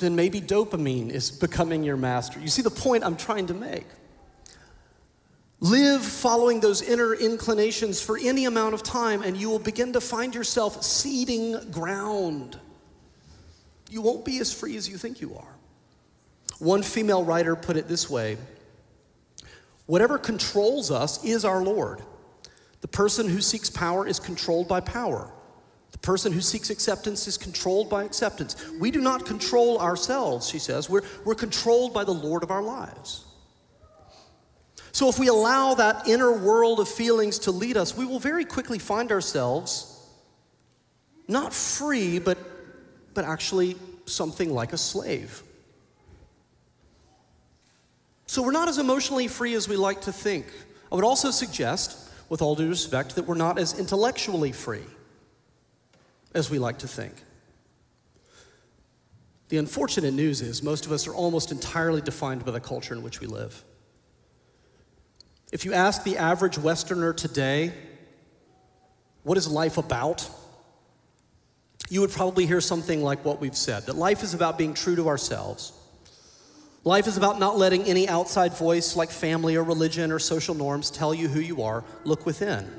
then 0.00 0.16
maybe 0.16 0.40
dopamine 0.40 1.10
is 1.10 1.30
becoming 1.30 1.84
your 1.84 1.96
master. 1.96 2.40
You 2.40 2.48
see 2.48 2.62
the 2.62 2.70
point 2.70 3.04
I'm 3.04 3.16
trying 3.16 3.46
to 3.48 3.54
make. 3.54 3.86
Live 5.60 6.02
following 6.02 6.60
those 6.60 6.80
inner 6.80 7.14
inclinations 7.14 8.00
for 8.00 8.18
any 8.18 8.46
amount 8.46 8.72
of 8.72 8.82
time, 8.82 9.22
and 9.22 9.36
you 9.36 9.50
will 9.50 9.58
begin 9.58 9.92
to 9.92 10.00
find 10.00 10.34
yourself 10.34 10.82
ceding 10.82 11.70
ground. 11.70 12.58
You 13.90 14.00
won't 14.00 14.24
be 14.24 14.38
as 14.38 14.52
free 14.52 14.76
as 14.76 14.88
you 14.88 14.96
think 14.96 15.20
you 15.20 15.36
are. 15.36 15.54
One 16.60 16.82
female 16.82 17.24
writer 17.24 17.56
put 17.56 17.76
it 17.76 17.88
this 17.88 18.08
way 18.08 18.38
Whatever 19.86 20.18
controls 20.18 20.90
us 20.90 21.24
is 21.24 21.44
our 21.44 21.62
Lord. 21.62 22.00
The 22.80 22.88
person 22.88 23.28
who 23.28 23.40
seeks 23.40 23.68
power 23.68 24.06
is 24.06 24.20
controlled 24.20 24.68
by 24.68 24.80
power. 24.80 25.30
Person 26.02 26.32
who 26.32 26.40
seeks 26.40 26.70
acceptance 26.70 27.28
is 27.28 27.36
controlled 27.36 27.90
by 27.90 28.04
acceptance. 28.04 28.56
We 28.78 28.90
do 28.90 29.02
not 29.02 29.26
control 29.26 29.78
ourselves, 29.78 30.48
she 30.48 30.58
says. 30.58 30.88
We're, 30.88 31.02
we're 31.24 31.34
controlled 31.34 31.92
by 31.92 32.04
the 32.04 32.14
Lord 32.14 32.42
of 32.42 32.50
our 32.50 32.62
lives. 32.62 33.26
So, 34.92 35.08
if 35.08 35.18
we 35.18 35.28
allow 35.28 35.74
that 35.74 36.08
inner 36.08 36.32
world 36.32 36.80
of 36.80 36.88
feelings 36.88 37.40
to 37.40 37.50
lead 37.50 37.76
us, 37.76 37.96
we 37.96 38.06
will 38.06 38.18
very 38.18 38.44
quickly 38.44 38.78
find 38.78 39.12
ourselves 39.12 39.86
not 41.28 41.52
free, 41.52 42.18
but, 42.18 42.38
but 43.14 43.24
actually 43.24 43.76
something 44.06 44.52
like 44.52 44.72
a 44.72 44.78
slave. 44.78 45.42
So, 48.26 48.42
we're 48.42 48.52
not 48.52 48.68
as 48.68 48.78
emotionally 48.78 49.28
free 49.28 49.54
as 49.54 49.68
we 49.68 49.76
like 49.76 50.00
to 50.02 50.12
think. 50.12 50.46
I 50.90 50.94
would 50.94 51.04
also 51.04 51.30
suggest, 51.30 52.10
with 52.30 52.40
all 52.40 52.56
due 52.56 52.70
respect, 52.70 53.16
that 53.16 53.26
we're 53.26 53.34
not 53.34 53.58
as 53.58 53.78
intellectually 53.78 54.50
free 54.50 54.86
as 56.34 56.50
we 56.50 56.58
like 56.58 56.78
to 56.78 56.88
think. 56.88 57.14
The 59.48 59.58
unfortunate 59.58 60.14
news 60.14 60.42
is 60.42 60.62
most 60.62 60.86
of 60.86 60.92
us 60.92 61.08
are 61.08 61.14
almost 61.14 61.50
entirely 61.50 62.00
defined 62.00 62.44
by 62.44 62.52
the 62.52 62.60
culture 62.60 62.94
in 62.94 63.02
which 63.02 63.20
we 63.20 63.26
live. 63.26 63.64
If 65.52 65.64
you 65.64 65.72
ask 65.72 66.04
the 66.04 66.18
average 66.18 66.56
Westerner 66.56 67.12
today, 67.12 67.72
what 69.24 69.36
is 69.36 69.48
life 69.48 69.76
about? 69.76 70.28
You 71.88 72.00
would 72.02 72.10
probably 72.10 72.46
hear 72.46 72.60
something 72.60 73.02
like 73.02 73.24
what 73.24 73.40
we've 73.40 73.56
said 73.56 73.86
that 73.86 73.96
life 73.96 74.22
is 74.22 74.34
about 74.34 74.56
being 74.56 74.74
true 74.74 74.94
to 74.94 75.08
ourselves. 75.08 75.72
Life 76.84 77.08
is 77.08 77.16
about 77.16 77.40
not 77.40 77.58
letting 77.58 77.82
any 77.82 78.08
outside 78.08 78.54
voice 78.56 78.94
like 78.94 79.10
family 79.10 79.56
or 79.56 79.64
religion 79.64 80.12
or 80.12 80.20
social 80.20 80.54
norms 80.54 80.90
tell 80.90 81.12
you 81.12 81.28
who 81.28 81.40
you 81.40 81.62
are. 81.62 81.84
Look 82.04 82.24
within. 82.24 82.70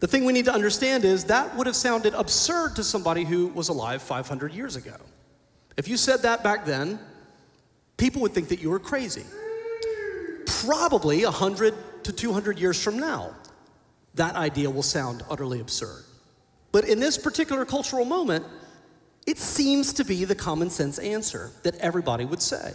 The 0.00 0.06
thing 0.06 0.24
we 0.24 0.32
need 0.32 0.46
to 0.46 0.52
understand 0.52 1.04
is 1.04 1.24
that 1.26 1.54
would 1.56 1.66
have 1.66 1.76
sounded 1.76 2.14
absurd 2.14 2.76
to 2.76 2.84
somebody 2.84 3.24
who 3.24 3.48
was 3.48 3.68
alive 3.68 4.02
500 4.02 4.52
years 4.52 4.76
ago. 4.76 4.96
If 5.76 5.88
you 5.88 5.96
said 5.96 6.22
that 6.22 6.42
back 6.42 6.64
then, 6.64 6.98
people 7.96 8.22
would 8.22 8.32
think 8.32 8.48
that 8.48 8.60
you 8.60 8.70
were 8.70 8.78
crazy 8.78 9.24
probably 10.66 11.24
100 11.24 11.74
to 12.04 12.12
200 12.12 12.58
years 12.58 12.82
from 12.82 12.98
now, 12.98 13.34
that 14.14 14.34
idea 14.34 14.68
will 14.68 14.82
sound 14.82 15.22
utterly 15.30 15.60
absurd. 15.60 16.04
But 16.72 16.84
in 16.84 17.00
this 17.00 17.16
particular 17.16 17.64
cultural 17.64 18.04
moment, 18.04 18.44
it 19.26 19.38
seems 19.38 19.92
to 19.94 20.04
be 20.04 20.24
the 20.24 20.34
common 20.34 20.70
sense 20.70 20.98
answer 20.98 21.50
that 21.62 21.76
everybody 21.76 22.24
would 22.24 22.42
say. 22.42 22.72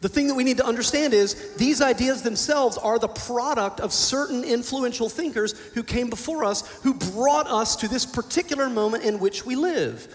The 0.00 0.08
thing 0.08 0.28
that 0.28 0.34
we 0.34 0.44
need 0.44 0.56
to 0.56 0.66
understand 0.66 1.12
is 1.12 1.54
these 1.56 1.82
ideas 1.82 2.22
themselves 2.22 2.78
are 2.78 2.98
the 2.98 3.08
product 3.08 3.80
of 3.80 3.92
certain 3.92 4.44
influential 4.44 5.10
thinkers 5.10 5.52
who 5.74 5.82
came 5.82 6.08
before 6.08 6.44
us, 6.44 6.66
who 6.82 6.94
brought 6.94 7.46
us 7.46 7.76
to 7.76 7.88
this 7.88 8.06
particular 8.06 8.70
moment 8.70 9.04
in 9.04 9.18
which 9.18 9.44
we 9.44 9.56
live. 9.56 10.08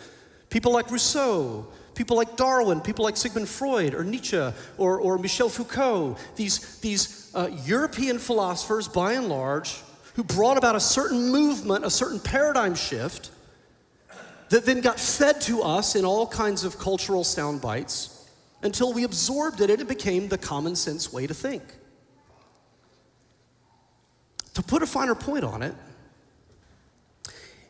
People 0.49 0.71
like 0.73 0.89
Rousseau, 0.89 1.67
people 1.93 2.17
like 2.17 2.35
Darwin, 2.35 2.81
people 2.81 3.05
like 3.05 3.15
Sigmund 3.15 3.47
Freud 3.47 3.93
or 3.93 4.03
Nietzsche 4.03 4.51
or, 4.79 4.99
or 4.99 5.19
Michel 5.19 5.49
Foucault, 5.49 6.17
these, 6.35 6.79
these 6.79 7.31
uh, 7.35 7.49
European 7.65 8.17
philosophers, 8.17 8.87
by 8.87 9.13
and 9.13 9.29
large, 9.29 9.81
who 10.15 10.23
brought 10.23 10.57
about 10.57 10.75
a 10.75 10.79
certain 10.79 11.29
movement, 11.29 11.85
a 11.85 11.91
certain 11.91 12.19
paradigm 12.19 12.73
shift 12.73 13.29
that 14.49 14.65
then 14.65 14.81
got 14.81 14.99
fed 14.99 15.41
to 15.41 15.61
us 15.61 15.95
in 15.95 16.05
all 16.05 16.25
kinds 16.25 16.63
of 16.63 16.79
cultural 16.79 17.23
sound 17.23 17.61
bites 17.61 18.14
until 18.65 18.91
we 18.91 19.03
absorbed 19.03 19.61
it 19.61 19.69
and 19.69 19.79
it 19.79 19.87
became 19.87 20.27
the 20.27 20.39
common 20.39 20.75
sense 20.75 21.13
way 21.13 21.27
to 21.27 21.33
think. 21.35 21.63
To 24.55 24.63
put 24.63 24.81
a 24.81 24.87
finer 24.87 25.13
point 25.13 25.43
on 25.43 25.61
it, 25.61 25.75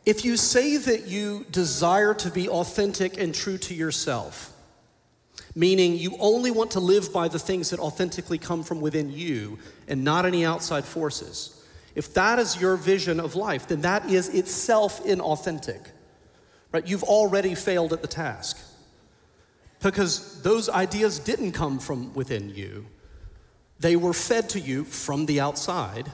if 0.05 0.23
you 0.23 0.37
say 0.37 0.77
that 0.77 1.05
you 1.07 1.45
desire 1.51 2.13
to 2.13 2.31
be 2.31 2.47
authentic 2.47 3.19
and 3.19 3.35
true 3.35 3.57
to 3.57 3.73
yourself, 3.73 4.53
meaning 5.53 5.97
you 5.97 6.15
only 6.19 6.49
want 6.49 6.71
to 6.71 6.79
live 6.79 7.11
by 7.11 7.27
the 7.27 7.39
things 7.39 7.71
that 7.71 7.79
authentically 7.79 8.37
come 8.37 8.63
from 8.63 8.79
within 8.79 9.11
you 9.11 9.59
and 9.89 10.01
not 10.01 10.25
any 10.25 10.45
outside 10.45 10.85
forces, 10.85 11.61
if 11.93 12.13
that 12.13 12.39
is 12.39 12.61
your 12.61 12.77
vision 12.77 13.19
of 13.19 13.35
life, 13.35 13.67
then 13.67 13.81
that 13.81 14.09
is 14.09 14.29
itself 14.29 15.03
inauthentic. 15.03 15.87
Right? 16.71 16.87
You've 16.87 17.03
already 17.03 17.53
failed 17.53 17.91
at 17.91 18.01
the 18.01 18.07
task. 18.07 18.57
Because 19.91 20.41
those 20.41 20.67
ideas 20.67 21.19
didn't 21.19 21.53
come 21.53 21.79
from 21.79 22.13
within 22.13 22.49
you. 22.49 22.85
They 23.79 23.95
were 23.95 24.13
fed 24.13 24.49
to 24.49 24.59
you 24.59 24.83
from 24.83 25.25
the 25.25 25.39
outside 25.39 26.11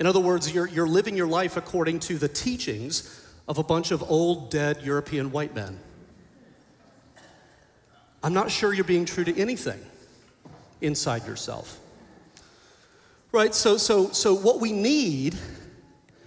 in 0.00 0.06
other 0.06 0.20
words, 0.20 0.52
you're, 0.52 0.66
you're 0.66 0.88
living 0.88 1.16
your 1.16 1.26
life 1.26 1.56
according 1.56 2.00
to 2.00 2.18
the 2.18 2.28
teachings 2.28 3.24
of 3.46 3.58
a 3.58 3.62
bunch 3.62 3.90
of 3.90 4.02
old, 4.02 4.50
dead 4.50 4.82
European 4.82 5.30
white 5.30 5.54
men. 5.54 5.78
I'm 8.22 8.34
not 8.34 8.50
sure 8.50 8.72
you're 8.72 8.84
being 8.84 9.04
true 9.04 9.24
to 9.24 9.38
anything 9.38 9.80
inside 10.80 11.26
yourself. 11.26 11.78
Right? 13.30 13.54
So, 13.54 13.76
so, 13.76 14.10
so 14.10 14.34
what 14.34 14.60
we 14.60 14.72
need 14.72 15.36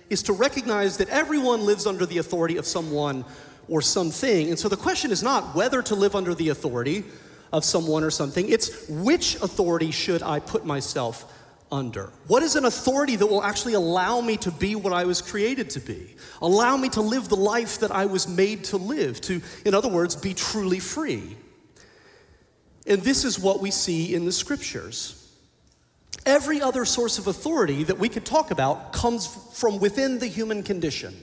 is 0.09 0.23
to 0.23 0.33
recognize 0.33 0.97
that 0.97 1.09
everyone 1.09 1.65
lives 1.65 1.85
under 1.85 2.05
the 2.05 2.19
authority 2.19 2.57
of 2.57 2.65
someone 2.65 3.25
or 3.69 3.81
something. 3.81 4.49
And 4.49 4.57
so 4.57 4.69
the 4.69 4.77
question 4.77 5.11
is 5.11 5.23
not 5.23 5.55
whether 5.55 5.81
to 5.83 5.95
live 5.95 6.15
under 6.15 6.33
the 6.33 6.49
authority 6.49 7.03
of 7.51 7.63
someone 7.63 8.03
or 8.03 8.11
something, 8.11 8.49
it's 8.49 8.87
which 8.87 9.35
authority 9.35 9.91
should 9.91 10.21
I 10.23 10.39
put 10.39 10.65
myself 10.65 11.33
under? 11.71 12.11
What 12.27 12.43
is 12.43 12.55
an 12.55 12.65
authority 12.65 13.15
that 13.15 13.27
will 13.27 13.43
actually 13.43 13.73
allow 13.73 14.21
me 14.21 14.37
to 14.37 14.51
be 14.51 14.75
what 14.75 14.93
I 14.93 15.05
was 15.05 15.21
created 15.21 15.69
to 15.71 15.79
be? 15.79 16.15
Allow 16.41 16.77
me 16.77 16.89
to 16.89 17.01
live 17.01 17.29
the 17.29 17.35
life 17.35 17.79
that 17.79 17.91
I 17.91 18.05
was 18.05 18.27
made 18.27 18.65
to 18.65 18.77
live, 18.77 19.19
to, 19.21 19.41
in 19.65 19.73
other 19.73 19.89
words, 19.89 20.15
be 20.15 20.33
truly 20.33 20.79
free. 20.79 21.35
And 22.85 23.01
this 23.01 23.25
is 23.25 23.37
what 23.37 23.59
we 23.59 23.71
see 23.71 24.15
in 24.15 24.25
the 24.25 24.31
scriptures. 24.31 25.23
Every 26.25 26.61
other 26.61 26.85
source 26.85 27.17
of 27.17 27.27
authority 27.27 27.83
that 27.83 27.99
we 27.99 28.09
could 28.09 28.25
talk 28.25 28.51
about 28.51 28.93
comes 28.93 29.27
from 29.53 29.79
within 29.79 30.19
the 30.19 30.27
human 30.27 30.63
condition. 30.63 31.15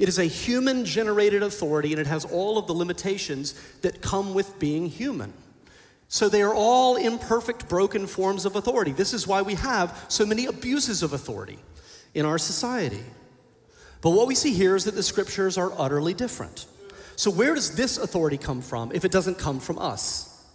It 0.00 0.08
is 0.08 0.18
a 0.18 0.24
human 0.24 0.86
generated 0.86 1.42
authority 1.42 1.92
and 1.92 2.00
it 2.00 2.06
has 2.06 2.24
all 2.24 2.56
of 2.56 2.66
the 2.66 2.72
limitations 2.72 3.52
that 3.82 4.00
come 4.00 4.32
with 4.32 4.58
being 4.58 4.86
human. 4.86 5.34
So 6.08 6.30
they 6.30 6.40
are 6.40 6.54
all 6.54 6.96
imperfect, 6.96 7.68
broken 7.68 8.06
forms 8.06 8.46
of 8.46 8.56
authority. 8.56 8.92
This 8.92 9.12
is 9.12 9.26
why 9.26 9.42
we 9.42 9.54
have 9.56 10.06
so 10.08 10.24
many 10.24 10.46
abuses 10.46 11.02
of 11.02 11.12
authority 11.12 11.58
in 12.14 12.24
our 12.24 12.38
society. 12.38 13.04
But 14.00 14.12
what 14.12 14.26
we 14.26 14.34
see 14.34 14.54
here 14.54 14.74
is 14.74 14.86
that 14.86 14.94
the 14.94 15.02
scriptures 15.02 15.58
are 15.58 15.70
utterly 15.76 16.14
different. 16.14 16.64
So, 17.16 17.30
where 17.30 17.54
does 17.54 17.76
this 17.76 17.98
authority 17.98 18.38
come 18.38 18.62
from 18.62 18.92
if 18.92 19.04
it 19.04 19.12
doesn't 19.12 19.36
come 19.36 19.60
from 19.60 19.78
us? 19.78 20.46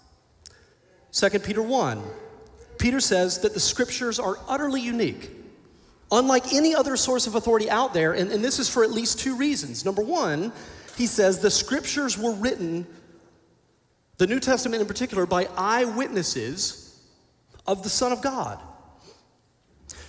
2 1.11 1.29
Peter 1.39 1.61
1, 1.61 2.01
Peter 2.79 2.99
says 2.99 3.41
that 3.41 3.53
the 3.53 3.59
scriptures 3.59 4.17
are 4.19 4.39
utterly 4.47 4.81
unique. 4.81 5.44
Unlike 6.11 6.53
any 6.53 6.75
other 6.75 6.95
source 6.95 7.27
of 7.27 7.35
authority 7.35 7.69
out 7.69 7.93
there, 7.93 8.13
and, 8.13 8.31
and 8.31 8.43
this 8.43 8.59
is 8.59 8.69
for 8.69 8.83
at 8.83 8.91
least 8.91 9.19
two 9.19 9.35
reasons. 9.35 9.85
Number 9.85 10.03
one, 10.03 10.51
he 10.97 11.07
says 11.07 11.39
the 11.39 11.51
scriptures 11.51 12.17
were 12.17 12.33
written 12.33 12.85
the 14.17 14.27
New 14.27 14.39
Testament 14.39 14.81
in 14.81 14.87
particular, 14.87 15.25
by 15.25 15.47
eyewitnesses 15.57 17.01
of 17.67 17.83
the 17.83 17.89
Son 17.89 18.11
of 18.11 18.21
God. 18.21 18.59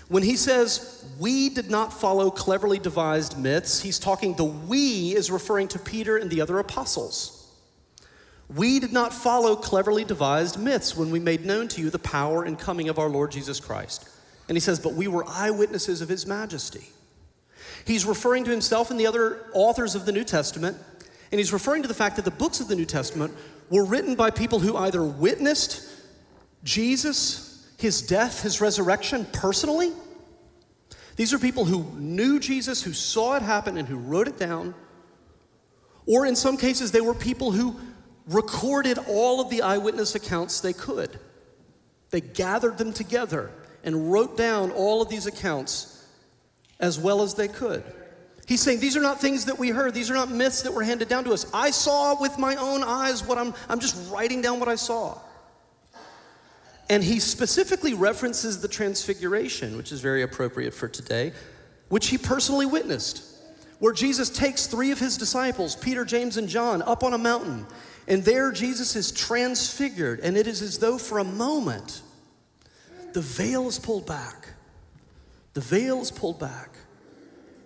When 0.08 0.22
he 0.22 0.36
says, 0.36 1.04
we 1.18 1.48
did 1.48 1.70
not 1.70 1.92
follow 1.92 2.30
cleverly 2.30 2.78
devised 2.78 3.36
myths, 3.36 3.80
he's 3.80 3.98
talking, 3.98 4.34
the 4.34 4.44
we 4.44 5.16
is 5.16 5.30
referring 5.30 5.66
to 5.68 5.80
Peter 5.80 6.16
and 6.16 6.30
the 6.30 6.40
other 6.40 6.60
apostles. 6.60 7.52
We 8.54 8.78
did 8.78 8.92
not 8.92 9.12
follow 9.12 9.56
cleverly 9.56 10.04
devised 10.04 10.60
myths 10.60 10.96
when 10.96 11.10
we 11.10 11.18
made 11.18 11.44
known 11.44 11.66
to 11.68 11.80
you 11.80 11.90
the 11.90 11.98
power 11.98 12.44
and 12.44 12.56
coming 12.56 12.88
of 12.88 13.00
our 13.00 13.08
Lord 13.08 13.32
Jesus 13.32 13.58
Christ. 13.58 14.08
And 14.48 14.56
he 14.56 14.60
says, 14.60 14.78
but 14.78 14.94
we 14.94 15.08
were 15.08 15.24
eyewitnesses 15.26 16.00
of 16.00 16.08
his 16.08 16.26
majesty. 16.26 16.88
He's 17.84 18.04
referring 18.04 18.44
to 18.44 18.50
himself 18.50 18.90
and 18.90 18.98
the 18.98 19.06
other 19.06 19.46
authors 19.52 19.94
of 19.94 20.06
the 20.06 20.12
New 20.12 20.24
Testament, 20.24 20.76
and 21.30 21.38
he's 21.38 21.52
referring 21.52 21.82
to 21.82 21.88
the 21.88 21.94
fact 21.94 22.16
that 22.16 22.24
the 22.24 22.30
books 22.30 22.60
of 22.60 22.68
the 22.68 22.76
New 22.76 22.84
Testament 22.84 23.34
were 23.70 23.84
written 23.84 24.14
by 24.14 24.30
people 24.30 24.60
who 24.60 24.76
either 24.76 25.02
witnessed 25.02 25.88
Jesus, 26.62 27.68
his 27.78 28.02
death, 28.02 28.42
his 28.42 28.60
resurrection 28.60 29.26
personally. 29.32 29.92
These 31.16 31.32
are 31.32 31.38
people 31.38 31.64
who 31.64 31.84
knew 31.98 32.38
Jesus, 32.38 32.82
who 32.82 32.92
saw 32.92 33.36
it 33.36 33.42
happen, 33.42 33.76
and 33.76 33.88
who 33.88 33.96
wrote 33.96 34.28
it 34.28 34.38
down. 34.38 34.74
Or 36.06 36.26
in 36.26 36.36
some 36.36 36.56
cases, 36.56 36.92
they 36.92 37.00
were 37.00 37.14
people 37.14 37.50
who 37.52 37.76
recorded 38.28 38.98
all 39.08 39.40
of 39.40 39.50
the 39.50 39.62
eyewitness 39.62 40.14
accounts 40.14 40.60
they 40.60 40.72
could. 40.72 41.18
They 42.10 42.20
gathered 42.20 42.78
them 42.78 42.92
together 42.92 43.50
and 43.86 44.12
wrote 44.12 44.36
down 44.36 44.70
all 44.72 45.00
of 45.00 45.08
these 45.08 45.26
accounts 45.26 46.04
as 46.78 46.98
well 46.98 47.22
as 47.22 47.34
they 47.34 47.48
could. 47.48 47.82
He's 48.46 48.60
saying 48.60 48.80
these 48.80 48.96
are 48.96 49.00
not 49.00 49.20
things 49.20 49.46
that 49.46 49.58
we 49.58 49.70
heard, 49.70 49.94
these 49.94 50.10
are 50.10 50.14
not 50.14 50.30
myths 50.30 50.62
that 50.62 50.74
were 50.74 50.82
handed 50.82 51.08
down 51.08 51.24
to 51.24 51.32
us. 51.32 51.46
I 51.54 51.70
saw 51.70 52.20
with 52.20 52.38
my 52.38 52.56
own 52.56 52.84
eyes 52.84 53.24
what 53.24 53.38
I'm, 53.38 53.54
I'm 53.68 53.80
just 53.80 54.10
writing 54.10 54.42
down 54.42 54.60
what 54.60 54.68
I 54.68 54.74
saw. 54.74 55.18
And 56.88 57.02
he 57.02 57.18
specifically 57.18 57.94
references 57.94 58.60
the 58.60 58.68
transfiguration, 58.68 59.76
which 59.76 59.90
is 59.90 60.00
very 60.00 60.22
appropriate 60.22 60.74
for 60.74 60.86
today, 60.86 61.32
which 61.88 62.08
he 62.08 62.18
personally 62.18 62.66
witnessed, 62.66 63.24
where 63.80 63.92
Jesus 63.92 64.30
takes 64.30 64.66
three 64.66 64.92
of 64.92 64.98
his 65.00 65.16
disciples, 65.16 65.74
Peter, 65.74 66.04
James, 66.04 66.36
and 66.36 66.48
John, 66.48 66.82
up 66.82 67.02
on 67.02 67.12
a 67.12 67.18
mountain. 67.18 67.66
And 68.06 68.22
there 68.22 68.52
Jesus 68.52 68.94
is 68.94 69.10
transfigured, 69.10 70.20
and 70.20 70.36
it 70.36 70.46
is 70.46 70.62
as 70.62 70.78
though 70.78 70.98
for 70.98 71.18
a 71.18 71.24
moment 71.24 72.02
the 73.16 73.22
veil 73.22 73.66
is 73.66 73.78
pulled 73.78 74.04
back. 74.04 74.46
The 75.54 75.62
veil 75.62 76.02
is 76.02 76.10
pulled 76.10 76.38
back. 76.38 76.68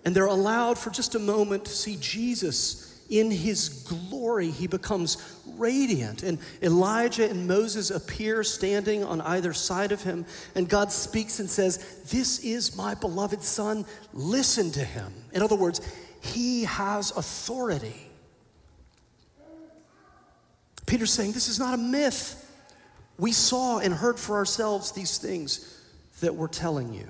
And 0.05 0.15
they're 0.15 0.27
allowed 0.27 0.77
for 0.77 0.91
just 0.91 1.13
a 1.13 1.19
moment 1.19 1.65
to 1.65 1.71
see 1.73 1.97
Jesus 1.99 3.01
in 3.09 3.29
his 3.29 3.85
glory. 3.85 4.49
He 4.49 4.67
becomes 4.67 5.17
radiant. 5.57 6.23
And 6.23 6.39
Elijah 6.61 7.29
and 7.29 7.49
Moses 7.49 7.91
appear 7.91 8.45
standing 8.45 9.03
on 9.03 9.19
either 9.19 9.51
side 9.51 9.91
of 9.91 10.01
him. 10.01 10.25
And 10.55 10.69
God 10.69 10.89
speaks 10.89 11.41
and 11.41 11.49
says, 11.49 12.01
This 12.09 12.39
is 12.45 12.77
my 12.77 12.95
beloved 12.95 13.43
son. 13.43 13.85
Listen 14.13 14.71
to 14.71 14.85
him. 14.85 15.11
In 15.33 15.41
other 15.41 15.57
words, 15.57 15.81
he 16.21 16.63
has 16.63 17.11
authority. 17.11 18.09
Peter's 20.85 21.11
saying, 21.11 21.33
This 21.33 21.49
is 21.49 21.59
not 21.59 21.73
a 21.73 21.77
myth. 21.77 22.40
We 23.21 23.33
saw 23.33 23.77
and 23.77 23.93
heard 23.93 24.19
for 24.19 24.35
ourselves 24.37 24.93
these 24.93 25.19
things 25.19 25.79
that 26.21 26.33
we're 26.33 26.47
telling 26.47 26.91
you. 26.91 27.07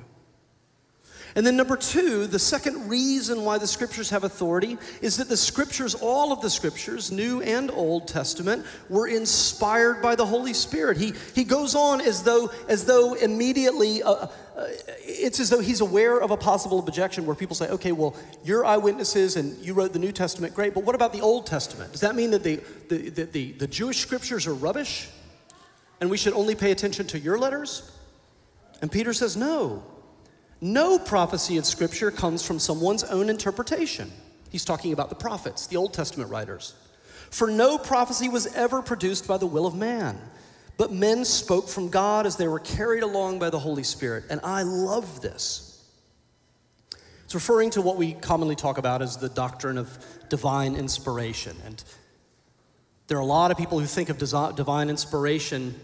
And 1.37 1.47
then, 1.47 1.55
number 1.55 1.77
two, 1.77 2.27
the 2.27 2.37
second 2.37 2.89
reason 2.89 3.45
why 3.45 3.57
the 3.57 3.65
scriptures 3.65 4.09
have 4.09 4.25
authority 4.25 4.77
is 5.01 5.15
that 5.15 5.29
the 5.29 5.37
scriptures, 5.37 5.95
all 5.95 6.33
of 6.33 6.41
the 6.41 6.49
scriptures, 6.49 7.13
New 7.13 7.41
and 7.41 7.71
Old 7.71 8.09
Testament, 8.09 8.65
were 8.89 9.07
inspired 9.07 10.01
by 10.01 10.15
the 10.15 10.25
Holy 10.25 10.51
Spirit. 10.51 10.97
He, 10.97 11.13
he 11.33 11.45
goes 11.45 11.75
on 11.75 12.01
as 12.01 12.23
though, 12.23 12.51
as 12.67 12.83
though 12.83 13.13
immediately, 13.13 14.03
uh, 14.03 14.11
uh, 14.11 14.27
it's 15.05 15.39
as 15.39 15.49
though 15.49 15.61
he's 15.61 15.79
aware 15.79 16.19
of 16.19 16.31
a 16.31 16.37
possible 16.37 16.79
objection 16.79 17.25
where 17.25 17.37
people 17.37 17.55
say, 17.55 17.69
okay, 17.69 17.93
well, 17.93 18.17
you're 18.43 18.65
eyewitnesses 18.65 19.37
and 19.37 19.57
you 19.65 19.73
wrote 19.73 19.93
the 19.93 19.99
New 19.99 20.11
Testament, 20.11 20.53
great, 20.53 20.73
but 20.73 20.83
what 20.83 20.93
about 20.93 21.13
the 21.13 21.21
Old 21.21 21.45
Testament? 21.45 21.93
Does 21.93 22.01
that 22.01 22.15
mean 22.15 22.31
that 22.31 22.43
the, 22.43 22.59
the, 22.89 23.09
the, 23.09 23.23
the, 23.23 23.51
the 23.53 23.67
Jewish 23.67 23.99
scriptures 23.99 24.45
are 24.45 24.53
rubbish 24.53 25.07
and 26.01 26.09
we 26.09 26.17
should 26.17 26.33
only 26.33 26.55
pay 26.55 26.71
attention 26.71 27.07
to 27.07 27.19
your 27.19 27.37
letters? 27.37 27.89
And 28.81 28.91
Peter 28.91 29.13
says, 29.13 29.37
no. 29.37 29.83
No 30.59 30.99
prophecy 30.99 31.57
in 31.57 31.63
Scripture 31.63 32.11
comes 32.11 32.45
from 32.45 32.59
someone's 32.59 33.03
own 33.03 33.29
interpretation. 33.29 34.11
He's 34.49 34.65
talking 34.65 34.91
about 34.91 35.09
the 35.09 35.15
prophets, 35.15 35.67
the 35.67 35.77
Old 35.77 35.93
Testament 35.93 36.29
writers. 36.29 36.73
For 37.29 37.47
no 37.49 37.77
prophecy 37.77 38.27
was 38.27 38.53
ever 38.55 38.81
produced 38.81 39.27
by 39.27 39.37
the 39.37 39.45
will 39.45 39.65
of 39.65 39.75
man, 39.75 40.19
but 40.77 40.91
men 40.91 41.23
spoke 41.23 41.69
from 41.69 41.89
God 41.89 42.25
as 42.25 42.35
they 42.35 42.47
were 42.47 42.59
carried 42.59 43.03
along 43.03 43.39
by 43.39 43.49
the 43.49 43.59
Holy 43.59 43.83
Spirit. 43.83 44.25
And 44.29 44.41
I 44.43 44.63
love 44.63 45.21
this. 45.21 45.67
It's 47.23 47.33
referring 47.33 47.69
to 47.71 47.81
what 47.81 47.95
we 47.95 48.13
commonly 48.13 48.55
talk 48.55 48.77
about 48.77 49.01
as 49.01 49.15
the 49.15 49.29
doctrine 49.29 49.77
of 49.77 49.97
divine 50.27 50.75
inspiration. 50.75 51.55
And 51.65 51.81
there 53.07 53.17
are 53.17 53.21
a 53.21 53.25
lot 53.25 53.51
of 53.51 53.57
people 53.57 53.79
who 53.79 53.85
think 53.85 54.09
of 54.09 54.17
divine 54.17 54.89
inspiration 54.89 55.79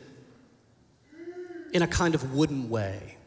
in 1.74 1.82
a 1.82 1.88
kind 1.88 2.16
of 2.16 2.34
wooden 2.34 2.70
way 2.70 3.18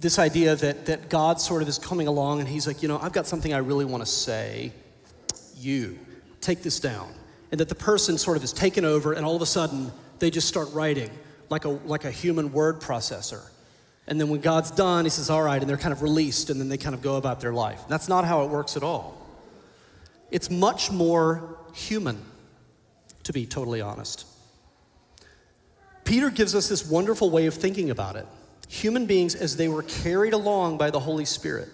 this 0.00 0.18
idea 0.18 0.54
that, 0.56 0.86
that 0.86 1.08
God 1.08 1.40
sort 1.40 1.62
of 1.62 1.68
is 1.68 1.78
coming 1.78 2.06
along 2.06 2.40
and 2.40 2.48
he's 2.48 2.66
like, 2.66 2.82
you 2.82 2.88
know, 2.88 2.98
I've 2.98 3.12
got 3.12 3.26
something 3.26 3.52
I 3.52 3.58
really 3.58 3.84
want 3.84 4.04
to 4.04 4.10
say. 4.10 4.72
You, 5.56 5.98
take 6.40 6.62
this 6.62 6.80
down. 6.80 7.12
And 7.50 7.60
that 7.60 7.68
the 7.68 7.74
person 7.74 8.18
sort 8.18 8.36
of 8.36 8.44
is 8.44 8.52
taken 8.52 8.84
over 8.84 9.12
and 9.14 9.24
all 9.24 9.36
of 9.36 9.42
a 9.42 9.46
sudden 9.46 9.90
they 10.18 10.30
just 10.30 10.48
start 10.48 10.72
writing 10.72 11.10
like 11.48 11.64
a, 11.64 11.70
like 11.70 12.04
a 12.04 12.10
human 12.10 12.52
word 12.52 12.80
processor. 12.80 13.42
And 14.06 14.20
then 14.20 14.28
when 14.28 14.40
God's 14.40 14.70
done, 14.70 15.04
he 15.04 15.10
says, 15.10 15.30
all 15.30 15.42
right, 15.42 15.60
and 15.60 15.68
they're 15.68 15.76
kind 15.76 15.92
of 15.92 16.02
released 16.02 16.50
and 16.50 16.60
then 16.60 16.68
they 16.68 16.78
kind 16.78 16.94
of 16.94 17.02
go 17.02 17.16
about 17.16 17.40
their 17.40 17.52
life. 17.52 17.82
That's 17.88 18.08
not 18.08 18.24
how 18.24 18.44
it 18.44 18.50
works 18.50 18.76
at 18.76 18.82
all. 18.82 19.16
It's 20.30 20.50
much 20.50 20.90
more 20.90 21.58
human, 21.72 22.22
to 23.24 23.32
be 23.32 23.46
totally 23.46 23.80
honest. 23.80 24.26
Peter 26.06 26.30
gives 26.30 26.54
us 26.54 26.68
this 26.68 26.88
wonderful 26.88 27.28
way 27.28 27.44
of 27.46 27.54
thinking 27.54 27.90
about 27.90 28.16
it 28.16 28.26
human 28.68 29.06
beings 29.06 29.36
as 29.36 29.56
they 29.56 29.68
were 29.68 29.82
carried 29.84 30.32
along 30.32 30.76
by 30.76 30.90
the 30.90 30.98
Holy 30.98 31.24
Spirit. 31.24 31.68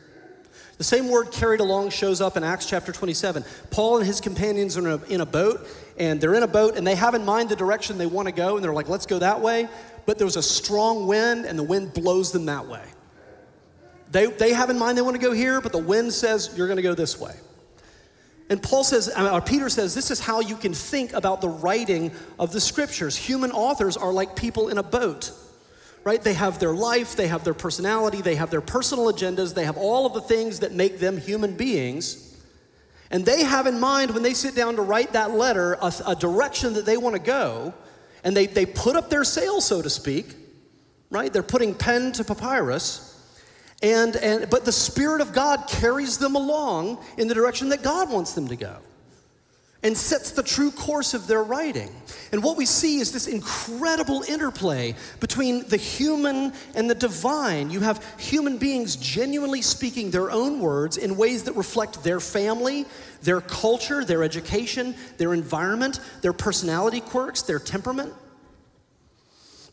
The 0.77 0.85
same 0.85 1.09
word 1.09 1.31
carried 1.31 1.61
along 1.61 1.89
shows 1.91 2.21
up 2.21 2.37
in 2.37 2.45
Acts 2.45 2.67
chapter 2.67 2.93
27. 2.93 3.45
Paul 3.71 3.99
and 3.99 4.07
his 4.07 4.21
companions 4.21 4.77
are 4.77 4.81
in 4.81 5.01
a, 5.01 5.05
in 5.05 5.21
a, 5.23 5.27
boat, 5.27 5.67
and 5.97 6.21
they're 6.21 6.35
in 6.35 6.43
a 6.43 6.49
boat, 6.49 6.77
and 6.77 6.87
they 6.87 6.95
have 6.95 7.15
in 7.15 7.25
mind 7.25 7.49
the 7.49 7.57
direction 7.57 7.97
they 7.97 8.07
want 8.07 8.29
to 8.29 8.33
go, 8.33 8.57
and 8.57 8.65
they're 8.65 8.75
like, 8.75 8.91
let's 8.91 9.07
go 9.07 9.19
that 9.21 9.41
way. 9.41 9.69
But 10.05 10.19
there's 10.19 10.37
a 10.37 10.43
strong 10.43 11.07
wind, 11.07 11.47
and 11.47 11.59
the 11.59 11.63
wind 11.63 11.95
blows 11.95 12.33
them 12.33 12.47
that 12.47 12.67
way. 12.67 12.85
They, 14.11 14.27
they 14.27 14.53
have 14.53 14.69
in 14.69 14.79
mind 14.79 14.99
they 14.99 15.03
want 15.03 15.17
to 15.17 15.23
go 15.23 15.33
here, 15.33 15.61
but 15.61 15.73
the 15.73 15.79
wind 15.79 16.13
says, 16.13 16.53
you're 16.57 16.67
going 16.67 16.77
to 16.77 16.83
go 16.83 16.95
this 16.95 17.19
way. 17.19 17.35
And 18.53 18.63
Paul 18.63 18.85
says, 18.85 19.09
or 19.09 19.41
Peter 19.41 19.71
says, 19.71 19.95
this 19.95 20.11
is 20.11 20.21
how 20.21 20.41
you 20.41 20.57
can 20.57 20.75
think 20.75 21.15
about 21.15 21.41
the 21.41 21.49
writing 21.49 22.13
of 22.39 22.53
the 22.53 22.61
scriptures. 22.61 23.17
Human 23.17 23.51
authors 23.51 23.97
are 23.97 24.13
like 24.13 24.37
people 24.37 24.69
in 24.69 24.77
a 24.77 24.83
boat 24.83 25.33
right? 26.05 26.23
They 26.23 26.35
have 26.35 26.59
their 26.59 26.75
life, 26.75 27.17
they 27.17 27.29
have 27.29 27.45
their 27.45 27.55
personality, 27.55 28.23
they 28.23 28.35
have 28.35 28.51
their 28.51 28.61
personal 28.61 29.13
agendas, 29.13 29.55
they 29.55 29.65
have 29.65 29.77
all 29.77 30.07
of 30.07 30.15
the 30.15 30.21
things 30.21 30.61
that 30.61 30.73
make 30.73 30.99
them 30.99 31.17
human 31.17 31.57
beings. 31.57 32.37
And 33.11 33.25
they 33.25 33.45
have 33.45 33.67
in 33.67 33.79
mind 33.79 34.11
when 34.13 34.23
they 34.23 34.35
sit 34.35 34.55
down 34.55 34.77
to 34.77 34.83
write 34.83 35.13
that 35.13 35.33
letter 35.33 35.75
a, 35.75 35.93
a 36.07 36.17
direction 36.17 36.73
that 36.75 36.87
they 36.87 36.97
want 36.97 37.15
to 37.15 37.23
go, 37.23 37.75
and 38.25 38.37
they, 38.37 38.47
they 38.47 38.67
put 38.67 38.97
up 38.97 39.11
their 39.11 39.25
sail, 39.25 39.61
so 39.61 39.83
to 39.83 39.91
speak, 39.91 40.35
right? 41.11 41.33
They're 41.33 41.43
putting 41.43 41.75
pen 41.75 42.13
to 42.13 42.25
papyrus. 42.25 43.12
And, 43.83 44.15
and, 44.17 44.49
but 44.49 44.65
the 44.65 44.73
Spirit 44.73 45.21
of 45.21 45.33
God 45.33 45.67
carries 45.69 46.19
them 46.19 46.37
along 46.37 47.05
in 47.19 47.27
the 47.27 47.35
direction 47.35 47.71
that 47.71 47.83
God 47.83 48.11
wants 48.11 48.33
them 48.33 48.49
to 48.49 48.57
go 48.57 48.77
and 49.83 49.97
sets 49.97 50.31
the 50.31 50.43
true 50.43 50.71
course 50.71 51.13
of 51.13 51.27
their 51.27 51.43
writing. 51.43 51.91
And 52.31 52.43
what 52.43 52.57
we 52.57 52.67
see 52.67 52.99
is 52.99 53.11
this 53.11 53.27
incredible 53.27 54.23
interplay 54.29 54.95
between 55.19 55.67
the 55.69 55.77
human 55.77 56.53
and 56.77 56.89
the 56.89 56.95
divine. 56.95 57.71
You 57.71 57.81
have 57.81 58.05
human 58.19 58.59
beings 58.59 58.95
genuinely 58.95 59.61
speaking 59.61 60.13
their 60.13 60.31
own 60.31 60.61
words 60.61 60.97
in 60.97 61.17
ways 61.17 61.43
that 61.45 61.55
reflect 61.55 62.05
their 62.05 62.21
family, 62.21 62.87
their 63.23 63.41
culture, 63.41 64.05
their 64.05 64.23
education, 64.23 64.95
their 65.19 65.35
environment, 65.35 65.99
their 66.21 66.33
personality 66.33 67.01
quirks, 67.01 67.43
their 67.43 67.59
temperament. 67.59 68.13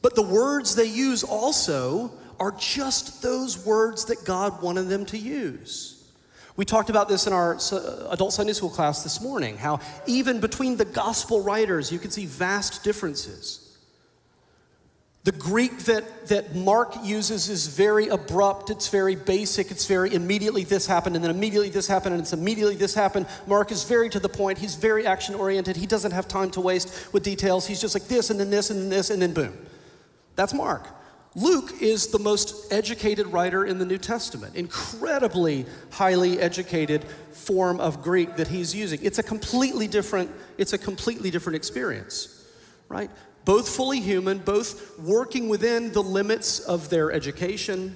But 0.02 0.16
the 0.16 0.24
words 0.24 0.76
they 0.76 0.86
use 0.86 1.24
also 1.24 2.12
are 2.40 2.52
just 2.52 3.22
those 3.22 3.66
words 3.66 4.06
that 4.06 4.24
God 4.26 4.62
wanted 4.62 4.90
them 4.90 5.06
to 5.08 5.18
use. 5.18 5.96
We 6.56 6.66
talked 6.66 6.90
about 6.90 7.08
this 7.08 7.26
in 7.26 7.32
our 7.32 7.56
uh, 7.72 8.10
adult 8.10 8.34
Sunday 8.34 8.52
school 8.52 8.70
class 8.70 9.02
this 9.02 9.22
morning, 9.22 9.56
how 9.58 9.80
even 10.08 10.42
between 10.42 10.76
the 10.76 10.84
gospel 10.84 11.42
writers, 11.42 11.90
you 11.90 12.00
can 12.00 12.12
see 12.12 12.26
vast 12.26 12.84
differences. 12.84 13.66
The 15.24 15.32
Greek 15.34 15.78
that, 15.80 16.28
that 16.28 16.56
Mark 16.56 16.96
uses 17.04 17.50
is 17.50 17.68
very 17.68 18.08
abrupt, 18.08 18.70
it's 18.70 18.90
very 18.90 19.16
basic, 19.16 19.70
it's 19.72 19.86
very 19.86 20.14
immediately 20.14 20.64
this 20.64 20.86
happened, 20.86 21.16
and 21.16 21.24
then 21.24 21.32
immediately 21.32 21.70
this 21.70 21.88
happened, 21.88 22.16
and 22.16 22.22
it's 22.22 22.34
immediately 22.34 22.76
this 22.76 22.94
happened. 22.94 23.28
Mark 23.48 23.72
is 23.72 23.84
very 23.84 24.10
to 24.10 24.20
the 24.20 24.30
point, 24.30 24.58
he's 24.58 24.76
very 24.76 25.06
action 25.06 25.36
oriented, 25.36 25.78
he 25.78 25.88
doesn't 25.88 26.12
have 26.12 26.28
time 26.28 26.50
to 26.52 26.62
waste 26.62 27.14
with 27.14 27.24
details. 27.24 27.68
He's 27.68 27.80
just 27.80 27.96
like 27.96 28.08
this, 28.08 28.32
and 28.32 28.40
then 28.40 28.50
this, 28.50 28.70
and 28.70 28.82
then 28.82 28.90
this, 28.90 29.10
and 29.10 29.22
then 29.22 29.34
boom. 29.34 29.58
That's 30.36 30.54
Mark. 30.54 30.88
Luke 31.36 31.82
is 31.82 32.08
the 32.08 32.20
most 32.20 32.72
educated 32.74 33.28
writer 33.28 33.64
in 33.64 33.78
the 33.78 33.86
New 33.86 34.00
Testament, 34.00 34.56
incredibly 34.56 35.66
highly 35.92 36.40
educated 36.40 37.04
form 37.32 37.80
of 37.80 38.02
Greek 38.02 38.36
that 38.38 38.48
he's 38.48 38.74
using. 38.74 39.00
It's 39.04 39.20
a 39.20 39.24
completely 39.24 39.88
different, 39.88 40.32
it's 40.58 40.74
a 40.74 40.78
completely 40.78 41.30
different 41.30 41.56
experience, 41.56 42.46
right? 42.88 43.12
Both 43.46 43.70
fully 43.70 44.00
human, 44.00 44.40
both 44.40 44.98
working 45.00 45.50
within 45.50 45.92
the 45.92 46.02
limits 46.02 46.60
of 46.62 46.90
their 46.90 47.12
education, 47.12 47.96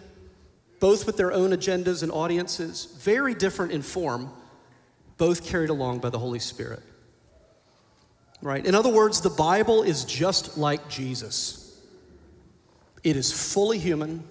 both 0.80 1.08
with 1.08 1.17
their 1.17 1.34
own 1.34 1.52
agendas 1.52 2.04
and 2.04 2.12
audiences, 2.12 2.86
very 3.00 3.34
different 3.34 3.72
in 3.72 3.82
form, 3.82 4.30
both 5.17 5.43
carried 5.43 5.69
along 5.72 6.00
by 6.00 6.10
the 6.10 6.19
Holy 6.19 6.39
Spirit. 6.39 6.84
Right? 8.43 8.63
In 8.63 8.76
other 8.76 8.89
words, 8.89 9.22
the 9.22 9.30
Bible 9.30 9.82
is 9.82 10.06
just 10.06 10.58
like 10.58 10.88
Jesus. 10.88 11.62
It 13.04 13.16
is 13.16 13.32
fully 13.32 13.80
human 13.80 14.24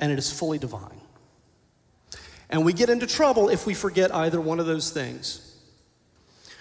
and 0.00 0.10
it 0.10 0.18
is 0.18 0.32
fully 0.32 0.58
divine. 0.58 1.00
And 2.50 2.64
we 2.64 2.72
get 2.72 2.90
into 2.90 3.06
trouble 3.06 3.48
if 3.48 3.66
we 3.66 3.72
forget 3.72 4.14
either 4.14 4.40
one 4.40 4.60
of 4.60 4.66
those 4.66 4.90
things. 4.90 5.48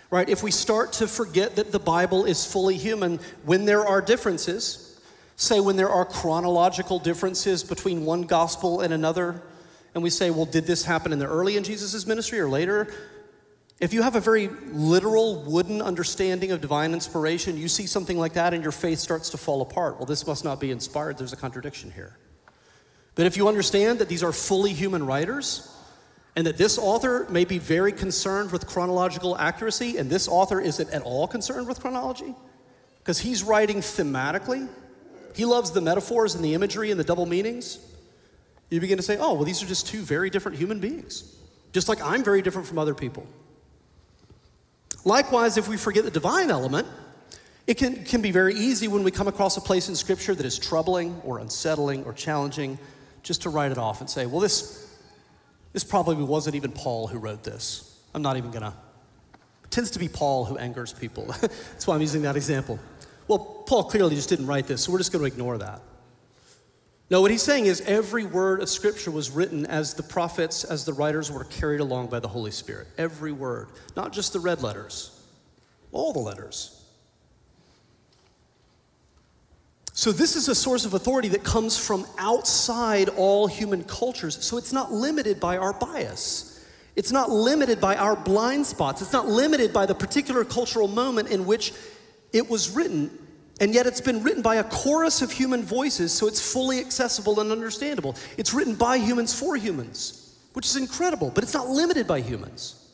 Right? 0.10 0.28
If 0.30 0.44
we 0.44 0.52
start 0.52 0.94
to 0.94 1.08
forget 1.08 1.56
that 1.56 1.72
the 1.72 1.80
Bible 1.80 2.26
is 2.26 2.46
fully 2.46 2.78
human 2.78 3.20
when 3.44 3.66
there 3.66 3.86
are 3.86 4.02
differences, 4.02 5.00
say 5.36 5.60
when 5.60 5.76
there 5.76 5.90
are 5.90 6.06
chronological 6.06 7.00
differences 7.00 7.64
between 7.64 8.06
one 8.06 8.24
gospel 8.24 8.82
and 8.82 8.94
another, 8.94 9.42
and 9.94 10.04
we 10.04 10.10
say, 10.10 10.30
well, 10.30 10.46
did 10.46 10.66
this 10.66 10.86
happen 10.86 11.12
in 11.12 11.20
the 11.20 11.28
early 11.28 11.58
in 11.58 11.64
Jesus' 11.64 12.06
ministry 12.06 12.40
or 12.40 12.50
later? 12.50 12.94
If 13.82 13.94
you 13.94 14.04
have 14.04 14.16
a 14.16 14.20
very 14.20 14.48
literal, 14.72 15.42
wooden 15.42 15.82
understanding 15.82 16.52
of 16.52 16.62
divine 16.62 16.94
inspiration, 16.94 17.58
you 17.58 17.68
see 17.68 17.88
something 17.88 18.16
like 18.16 18.34
that 18.34 18.54
and 18.54 18.62
your 18.62 18.72
faith 18.72 19.00
starts 19.00 19.32
to 19.32 19.38
fall 19.38 19.64
apart. 19.64 19.98
Well, 19.98 20.06
this 20.06 20.28
must 20.28 20.44
not 20.44 20.60
be 20.60 20.70
inspired. 20.70 21.18
There's 21.18 21.34
a 21.34 21.38
contradiction 21.38 21.90
here. 21.90 22.16
But 23.16 23.26
if 23.26 23.36
you 23.36 23.48
understand 23.48 23.98
that 23.98 24.08
these 24.08 24.22
are 24.22 24.32
fully 24.32 24.72
human 24.72 25.04
writers, 25.04 25.76
and 26.36 26.46
that 26.46 26.58
this 26.58 26.78
author 26.78 27.26
may 27.30 27.44
be 27.44 27.58
very 27.58 27.92
concerned 27.92 28.52
with 28.52 28.68
chronological 28.68 29.36
accuracy, 29.36 29.98
and 29.98 30.12
this 30.12 30.28
author 30.28 30.62
isn't 30.62 30.90
at 30.92 31.02
all 31.02 31.28
concerned 31.28 31.68
with 31.68 31.82
chronology, 31.82 32.36
because 33.00 33.20
he's 33.20 33.44
writing 33.44 33.78
thematically, 33.78 34.70
he 35.36 35.44
loves 35.44 35.72
the 35.72 35.82
metaphors 35.82 36.36
and 36.36 36.46
the 36.46 36.54
imagery 36.54 36.92
and 36.92 37.00
the 37.00 37.04
double 37.04 37.26
meanings, 37.26 37.80
you 38.70 38.80
begin 38.80 38.98
to 38.98 39.04
say, 39.04 39.18
oh, 39.18 39.34
well, 39.34 39.44
these 39.44 39.62
are 39.64 39.66
just 39.66 39.88
two 39.88 40.02
very 40.02 40.30
different 40.30 40.58
human 40.58 40.80
beings, 40.80 41.36
just 41.74 41.90
like 41.90 42.00
I'm 42.02 42.24
very 42.24 42.44
different 42.44 42.68
from 42.68 42.78
other 42.78 42.94
people. 42.94 43.26
Likewise, 45.04 45.58
if 45.58 45.68
we 45.68 45.78
forget 45.78 46.04
the 46.04 46.12
divine 46.12 46.52
element, 46.52 46.88
it 47.68 47.78
can, 47.78 48.04
can 48.04 48.22
be 48.22 48.32
very 48.32 48.54
easy 48.56 48.88
when 48.88 49.04
we 49.04 49.12
come 49.12 49.28
across 49.28 49.58
a 49.58 49.62
place 49.62 49.90
in 49.90 49.96
Scripture 49.96 50.36
that 50.36 50.46
is 50.46 50.60
troubling 50.60 51.20
or 51.24 51.40
unsettling 51.40 52.04
or 52.04 52.14
challenging 52.14 52.78
just 53.24 53.44
to 53.44 53.50
write 53.50 53.72
it 53.72 53.78
off 53.78 54.02
and 54.02 54.10
say, 54.10 54.26
well, 54.26 54.40
this, 54.40 54.94
this 55.74 55.84
probably 55.84 56.16
wasn't 56.16 56.56
even 56.56 56.72
Paul 56.72 57.08
who 57.08 57.20
wrote 57.20 57.44
this. 57.44 58.00
I'm 58.14 58.22
not 58.22 58.38
even 58.38 58.52
gonna. 58.52 58.74
It 59.64 59.72
tends 59.72 59.92
to 59.92 60.00
be 60.00 60.08
Paul 60.08 60.46
who 60.46 60.58
angers 60.58 60.92
people. 60.92 61.26
That's 61.42 61.88
why 61.88 61.96
I'm 61.96 62.02
using 62.02 62.24
that 62.24 62.36
example. 62.36 62.80
Well, 63.28 63.40
Paul 63.40 63.86
clearly 63.86 64.16
just 64.16 64.30
didn't 64.30 64.48
write 64.48 64.68
this, 64.68 64.84
so 64.84 64.92
we're 64.92 64.98
just 64.98 65.14
gonna 65.14 65.26
ignore 65.26 65.58
that. 65.60 65.82
No, 67.12 67.20
what 67.20 67.30
he's 67.30 67.44
saying 67.44 67.66
is 67.66 67.82
every 67.82 68.24
word 68.24 68.62
of 68.62 68.70
Scripture 68.70 69.12
was 69.12 69.30
written 69.30 69.66
as 69.66 69.94
the 69.94 70.02
prophets, 70.02 70.64
as 70.64 70.86
the 70.86 70.94
writers 70.94 71.30
were 71.30 71.44
carried 71.44 71.82
along 71.82 72.08
by 72.08 72.22
the 72.22 72.28
Holy 72.30 72.52
Spirit. 72.52 72.88
Every 72.98 73.34
word, 73.34 73.68
not 73.98 74.14
just 74.14 74.32
the 74.32 74.40
red 74.40 74.64
letters, 74.64 75.22
all 75.92 76.14
the 76.14 76.20
letters. 76.20 76.82
So, 79.92 80.14
this 80.14 80.38
is 80.38 80.48
a 80.48 80.56
source 80.56 80.86
of 80.86 80.94
authority 80.94 81.28
that 81.28 81.44
comes 81.44 81.78
from 81.78 82.08
outside 82.18 83.10
all 83.10 83.46
human 83.46 83.84
cultures. 83.84 84.42
So, 84.42 84.56
it's 84.56 84.72
not 84.72 84.94
limited 84.94 85.38
by 85.38 85.58
our 85.58 85.74
bias. 85.74 86.66
It's 86.96 87.12
not 87.12 87.30
limited 87.30 87.82
by 87.82 87.98
our 87.98 88.16
blind 88.16 88.66
spots. 88.66 89.02
It's 89.02 89.12
not 89.12 89.28
limited 89.28 89.74
by 89.74 89.86
the 89.86 89.96
particular 89.96 90.46
cultural 90.46 90.88
moment 90.88 91.28
in 91.28 91.46
which 91.46 91.74
it 92.32 92.50
was 92.50 92.70
written. 92.70 93.12
And 93.62 93.76
yet 93.76 93.86
it's 93.86 94.02
been 94.02 94.24
written 94.24 94.42
by 94.42 94.56
a 94.56 94.64
chorus 94.64 95.22
of 95.22 95.32
human 95.32 95.62
voices, 95.62 96.12
so 96.12 96.28
it's 96.28 96.42
fully 96.42 96.80
accessible 96.80 97.40
and 97.40 97.52
understandable. 97.52 98.16
It's 98.36 98.56
written 98.56 98.74
by 98.74 98.98
humans 98.98 99.40
for 99.40 99.56
humans, 99.56 100.36
which 100.54 100.66
is 100.66 100.78
incredible, 100.78 101.30
but 101.30 101.44
it's 101.44 101.54
not 101.54 101.70
limited 101.70 102.08
by 102.08 102.22
humans. 102.22 102.90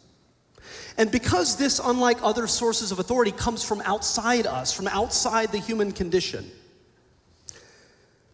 And 0.97 1.10
because 1.10 1.56
this, 1.56 1.80
unlike 1.82 2.17
other 2.21 2.47
sources 2.47 2.91
of 2.91 2.99
authority, 2.99 3.32
comes 3.32 3.63
from 3.63 3.80
outside 3.86 4.45
us, 4.45 4.73
from 4.73 4.89
outside 4.89 5.53
the 5.53 5.58
human 5.58 5.93
condition, 5.93 6.51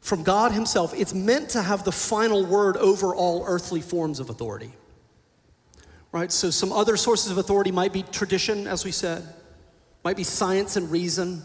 from 0.02 0.24
God 0.24 0.54
Himself, 0.54 0.92
it's 0.96 1.14
meant 1.14 1.50
to 1.52 1.62
have 1.62 1.84
the 1.84 1.92
final 1.92 2.44
word 2.44 2.78
over 2.78 3.14
all 3.14 3.44
earthly 3.46 3.82
forms 3.82 4.20
of 4.20 4.32
authority. 4.32 4.74
Right? 6.12 6.32
So, 6.32 6.50
some 6.50 6.72
other 6.72 6.98
sources 6.98 7.32
of 7.32 7.38
authority 7.38 7.72
might 7.72 7.94
be 7.94 8.02
tradition, 8.02 8.66
as 8.66 8.84
we 8.84 8.92
said, 8.92 9.24
might 10.04 10.18
be 10.18 10.24
science 10.24 10.76
and 10.76 10.90
reason, 10.90 11.44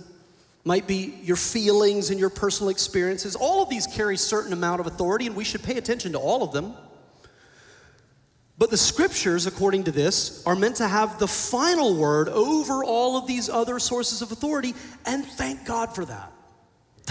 might 0.69 0.87
be 0.87 1.15
your 1.23 1.35
feelings 1.35 2.11
and 2.11 2.21
your 2.21 2.29
personal 2.29 2.69
experiences. 2.69 3.35
All 3.35 3.63
of 3.63 3.71
these 3.71 3.87
carry 3.87 4.19
certain 4.19 4.53
amount 4.53 4.81
of 4.81 4.87
authority, 4.87 5.27
and 5.27 5.35
we 5.35 5.43
should 5.43 5.63
pay 5.63 5.79
attention 5.79 6.13
to 6.13 6.19
all 6.19 6.43
of 6.43 6.53
them. 6.53 6.75
But 8.59 8.69
the 8.69 8.77
scriptures, 8.77 9.47
according 9.47 9.85
to 9.85 9.93
this, 9.93 10.45
are 10.45 10.55
meant 10.55 10.77
to 10.77 10.87
have 10.87 11.19
the 11.19 11.27
final 11.27 11.97
word 11.97 12.29
over 12.29 12.85
all 12.85 13.17
of 13.17 13.27
these 13.27 13.49
other 13.49 13.79
sources 13.79 14.21
of 14.21 14.31
authority, 14.31 14.75
and 15.07 15.25
thank 15.25 15.65
God 15.65 15.95
for 15.95 16.05
that. 16.05 16.31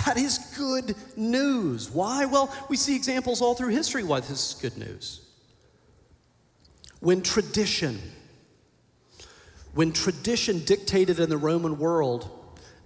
That 0.06 0.18
is 0.18 0.38
good 0.56 0.96
news. 1.16 1.90
Why? 1.90 2.26
Well, 2.26 2.54
we 2.70 2.78
see 2.78 2.96
examples 2.96 3.42
all 3.42 3.56
through 3.56 3.70
history 3.70 4.04
why 4.04 4.20
this 4.20 4.30
is 4.30 4.62
good 4.62 4.78
news. 4.78 5.22
When 7.00 7.24
tradition, 7.24 8.00
when 9.74 9.94
tradition 9.94 10.64
dictated 10.64 11.20
in 11.20 11.30
the 11.30 11.38
Roman 11.38 11.80
world 11.80 12.37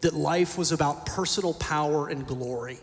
that 0.02 0.14
life 0.14 0.58
was 0.58 0.72
about 0.72 1.06
personal 1.06 1.54
power 1.54 2.08
and 2.08 2.26
glory. 2.28 2.80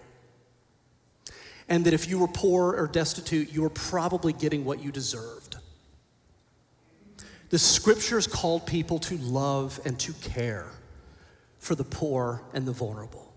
And 1.68 1.84
that 1.84 1.92
if 1.92 2.08
you 2.08 2.18
were 2.18 2.28
poor 2.28 2.74
or 2.74 2.86
destitute, 2.86 3.52
you 3.52 3.62
were 3.62 3.70
probably 3.70 4.32
getting 4.32 4.64
what 4.64 4.82
you 4.82 4.90
deserved. 4.90 5.56
The 7.50 7.58
scriptures 7.58 8.26
called 8.26 8.66
people 8.66 8.98
to 9.00 9.16
love 9.18 9.80
and 9.84 9.98
to 10.00 10.12
care 10.14 10.66
for 11.58 11.74
the 11.74 11.84
poor 11.84 12.42
and 12.52 12.66
the 12.66 12.72
vulnerable. 12.72 13.28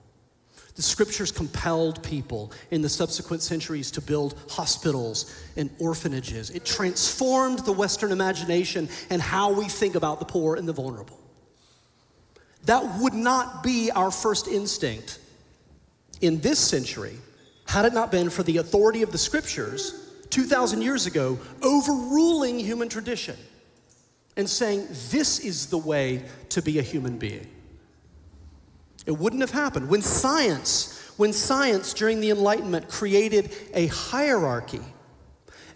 The 0.75 0.81
scriptures 0.81 1.31
compelled 1.31 2.01
people 2.01 2.51
in 2.71 2.81
the 2.81 2.89
subsequent 2.89 3.41
centuries 3.41 3.91
to 3.91 4.01
build 4.01 4.39
hospitals 4.49 5.33
and 5.57 5.69
orphanages. 5.79 6.49
It 6.49 6.65
transformed 6.65 7.59
the 7.59 7.73
Western 7.73 8.11
imagination 8.11 8.87
and 9.09 9.21
how 9.21 9.51
we 9.51 9.65
think 9.65 9.95
about 9.95 10.19
the 10.19 10.25
poor 10.25 10.55
and 10.55 10.67
the 10.67 10.73
vulnerable. 10.73 11.20
That 12.65 12.99
would 12.99 13.13
not 13.13 13.63
be 13.63 13.91
our 13.91 14.11
first 14.11 14.47
instinct 14.47 15.19
in 16.21 16.39
this 16.39 16.59
century 16.59 17.17
had 17.65 17.85
it 17.85 17.93
not 17.93 18.11
been 18.11 18.29
for 18.29 18.43
the 18.43 18.57
authority 18.57 19.01
of 19.01 19.11
the 19.11 19.17
scriptures 19.17 20.09
2,000 20.29 20.81
years 20.81 21.05
ago 21.05 21.39
overruling 21.61 22.59
human 22.59 22.89
tradition 22.89 23.35
and 24.37 24.49
saying, 24.49 24.87
This 25.09 25.39
is 25.39 25.67
the 25.67 25.77
way 25.77 26.23
to 26.49 26.61
be 26.61 26.79
a 26.79 26.81
human 26.81 27.17
being. 27.17 27.47
It 29.05 29.17
wouldn't 29.17 29.41
have 29.41 29.51
happened. 29.51 29.89
When 29.89 30.01
science, 30.01 31.11
when 31.17 31.33
science 31.33 31.93
during 31.93 32.21
the 32.21 32.29
Enlightenment 32.29 32.87
created 32.87 33.51
a 33.73 33.87
hierarchy, 33.87 34.81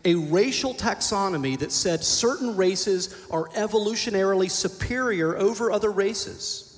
a 0.04 0.14
racial 0.16 0.76
taxonomy 0.76 1.58
that 1.60 1.72
said 1.72 2.04
certain 2.04 2.56
races 2.56 3.26
are 3.32 3.50
evolutionarily 3.50 4.52
superior 4.52 5.36
over 5.36 5.72
other 5.72 5.92
races 5.92 6.75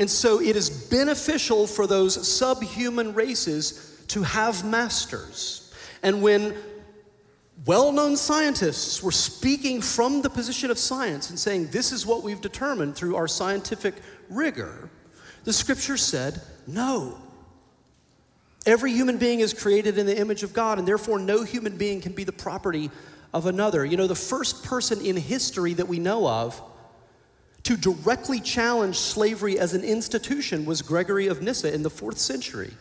and 0.00 0.10
so 0.10 0.40
it 0.40 0.56
is 0.56 0.70
beneficial 0.70 1.66
for 1.66 1.86
those 1.86 2.26
subhuman 2.26 3.12
races 3.12 4.02
to 4.08 4.22
have 4.22 4.64
masters. 4.64 5.74
And 6.02 6.22
when 6.22 6.56
well 7.66 7.92
known 7.92 8.16
scientists 8.16 9.02
were 9.02 9.12
speaking 9.12 9.82
from 9.82 10.22
the 10.22 10.30
position 10.30 10.70
of 10.70 10.78
science 10.78 11.28
and 11.28 11.38
saying, 11.38 11.66
This 11.66 11.92
is 11.92 12.06
what 12.06 12.22
we've 12.22 12.40
determined 12.40 12.96
through 12.96 13.14
our 13.14 13.28
scientific 13.28 13.94
rigor, 14.30 14.88
the 15.44 15.52
scripture 15.52 15.98
said, 15.98 16.40
No. 16.66 17.18
Every 18.64 18.92
human 18.92 19.18
being 19.18 19.40
is 19.40 19.52
created 19.52 19.98
in 19.98 20.06
the 20.06 20.18
image 20.18 20.42
of 20.42 20.54
God, 20.54 20.78
and 20.78 20.88
therefore 20.88 21.18
no 21.18 21.44
human 21.44 21.76
being 21.76 22.00
can 22.00 22.12
be 22.12 22.24
the 22.24 22.32
property 22.32 22.90
of 23.34 23.44
another. 23.44 23.84
You 23.84 23.98
know, 23.98 24.06
the 24.06 24.14
first 24.14 24.64
person 24.64 25.04
in 25.04 25.16
history 25.16 25.74
that 25.74 25.88
we 25.88 25.98
know 25.98 26.26
of 26.26 26.60
to 27.70 27.76
directly 27.76 28.40
challenge 28.40 28.98
slavery 28.98 29.56
as 29.56 29.74
an 29.74 29.84
institution 29.84 30.64
was 30.64 30.82
Gregory 30.82 31.28
of 31.28 31.40
Nyssa 31.40 31.72
in 31.72 31.84
the 31.84 31.90
fourth 31.90 32.18
century. 32.18 32.72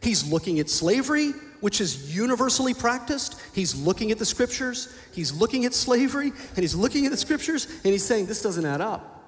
He's 0.00 0.26
looking 0.26 0.60
at 0.60 0.70
slavery, 0.70 1.32
which 1.60 1.78
is 1.78 2.16
universally 2.16 2.72
practiced. 2.72 3.38
He's 3.54 3.74
looking 3.74 4.10
at 4.12 4.18
the 4.18 4.24
scriptures. 4.24 4.96
He's 5.12 5.30
looking 5.30 5.66
at 5.66 5.74
slavery, 5.74 6.28
and 6.28 6.58
he's 6.58 6.74
looking 6.74 7.04
at 7.04 7.10
the 7.10 7.18
scriptures, 7.18 7.66
and 7.66 7.92
he's 7.92 8.02
saying, 8.02 8.24
This 8.26 8.40
doesn't 8.40 8.64
add 8.64 8.80
up. 8.80 9.22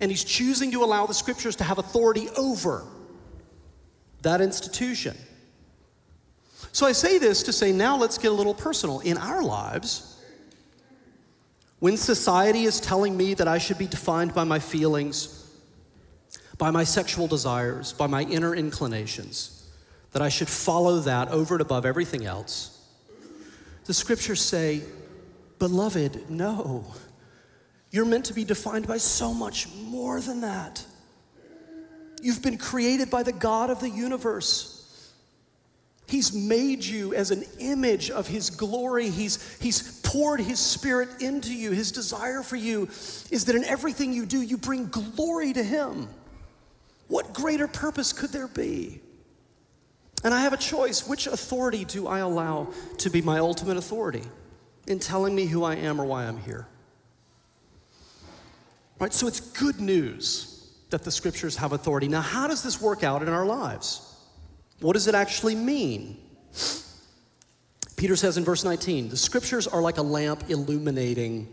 And 0.00 0.10
he's 0.10 0.24
choosing 0.24 0.72
to 0.72 0.82
allow 0.82 1.06
the 1.06 1.14
scriptures 1.14 1.54
to 1.56 1.64
have 1.64 1.78
authority 1.78 2.28
over 2.30 2.82
that 4.22 4.40
institution. 4.40 5.16
So 6.72 6.84
I 6.84 6.90
say 6.92 7.18
this 7.18 7.44
to 7.44 7.52
say, 7.52 7.70
now 7.70 7.96
let's 7.96 8.18
get 8.18 8.32
a 8.32 8.34
little 8.34 8.54
personal. 8.54 8.98
In 9.00 9.18
our 9.18 9.42
lives, 9.42 10.09
when 11.80 11.96
society 11.96 12.64
is 12.64 12.78
telling 12.78 13.16
me 13.16 13.34
that 13.34 13.48
I 13.48 13.58
should 13.58 13.78
be 13.78 13.86
defined 13.86 14.34
by 14.34 14.44
my 14.44 14.58
feelings, 14.58 15.50
by 16.58 16.70
my 16.70 16.84
sexual 16.84 17.26
desires, 17.26 17.94
by 17.94 18.06
my 18.06 18.22
inner 18.22 18.54
inclinations, 18.54 19.68
that 20.12 20.22
I 20.22 20.28
should 20.28 20.48
follow 20.48 21.00
that 21.00 21.28
over 21.28 21.54
and 21.54 21.62
above 21.62 21.86
everything 21.86 22.26
else, 22.26 22.76
the 23.86 23.94
scriptures 23.94 24.40
say, 24.40 24.82
Beloved, 25.58 26.30
no. 26.30 26.84
You're 27.90 28.06
meant 28.06 28.26
to 28.26 28.34
be 28.34 28.44
defined 28.44 28.86
by 28.86 28.98
so 28.98 29.34
much 29.34 29.68
more 29.74 30.20
than 30.20 30.42
that. 30.42 30.84
You've 32.22 32.42
been 32.42 32.58
created 32.58 33.10
by 33.10 33.22
the 33.22 33.32
God 33.32 33.70
of 33.70 33.80
the 33.80 33.90
universe. 33.90 35.12
He's 36.06 36.32
made 36.32 36.84
you 36.84 37.14
as 37.14 37.30
an 37.30 37.44
image 37.58 38.10
of 38.10 38.26
His 38.26 38.50
glory. 38.50 39.10
He's, 39.10 39.58
he's 39.60 39.99
poured 40.10 40.40
His 40.40 40.58
Spirit 40.58 41.22
into 41.22 41.54
you. 41.54 41.70
His 41.70 41.92
desire 41.92 42.42
for 42.42 42.56
you 42.56 42.88
is 43.30 43.44
that 43.44 43.54
in 43.54 43.64
everything 43.64 44.12
you 44.12 44.26
do, 44.26 44.42
you 44.42 44.56
bring 44.56 44.88
glory 44.88 45.52
to 45.52 45.62
Him. 45.62 46.08
What 47.06 47.32
greater 47.32 47.68
purpose 47.68 48.12
could 48.12 48.30
there 48.30 48.48
be? 48.48 49.00
And 50.24 50.34
I 50.34 50.40
have 50.40 50.52
a 50.52 50.56
choice. 50.56 51.06
Which 51.06 51.28
authority 51.28 51.84
do 51.84 52.08
I 52.08 52.18
allow 52.18 52.72
to 52.98 53.08
be 53.08 53.22
my 53.22 53.38
ultimate 53.38 53.76
authority 53.76 54.24
in 54.88 54.98
telling 54.98 55.32
me 55.32 55.46
who 55.46 55.62
I 55.62 55.76
am 55.76 56.00
or 56.00 56.04
why 56.04 56.24
I'm 56.24 56.38
here? 56.38 56.66
Right? 58.98 59.14
So 59.14 59.28
it's 59.28 59.38
good 59.38 59.80
news 59.80 60.72
that 60.90 61.04
the 61.04 61.12
scriptures 61.12 61.54
have 61.56 61.72
authority. 61.72 62.08
Now, 62.08 62.20
how 62.20 62.48
does 62.48 62.64
this 62.64 62.80
work 62.80 63.04
out 63.04 63.22
in 63.22 63.28
our 63.28 63.46
lives? 63.46 64.12
What 64.80 64.94
does 64.94 65.06
it 65.06 65.14
actually 65.14 65.54
mean? 65.54 66.20
Peter 68.00 68.16
says 68.16 68.38
in 68.38 68.44
verse 68.44 68.64
19, 68.64 69.10
the 69.10 69.16
scriptures 69.16 69.66
are 69.66 69.82
like 69.82 69.98
a 69.98 70.02
lamp 70.02 70.44
illuminating 70.48 71.46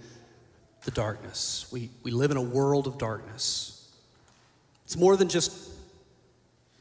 the 0.86 0.92
darkness. 0.92 1.68
We, 1.74 1.90
we 2.04 2.12
live 2.12 2.32
in 2.32 2.38
a 2.38 2.42
world 2.42 2.88
of 2.88 2.98
darkness. 2.98 3.92
It's 4.86 4.96
more 4.96 5.18
than 5.18 5.28
just 5.28 5.70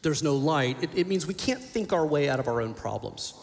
there's 0.03 0.23
no 0.23 0.37
light, 0.37 0.81
it, 0.85 0.91
it 0.95 1.09
means 1.09 1.27
we 1.27 1.35
can't 1.35 1.61
think 1.61 1.93
our 1.93 2.07
way 2.07 2.29
out 2.29 2.39
of 2.39 2.47
our 2.47 2.61
own 2.61 2.75
problems, 2.75 3.35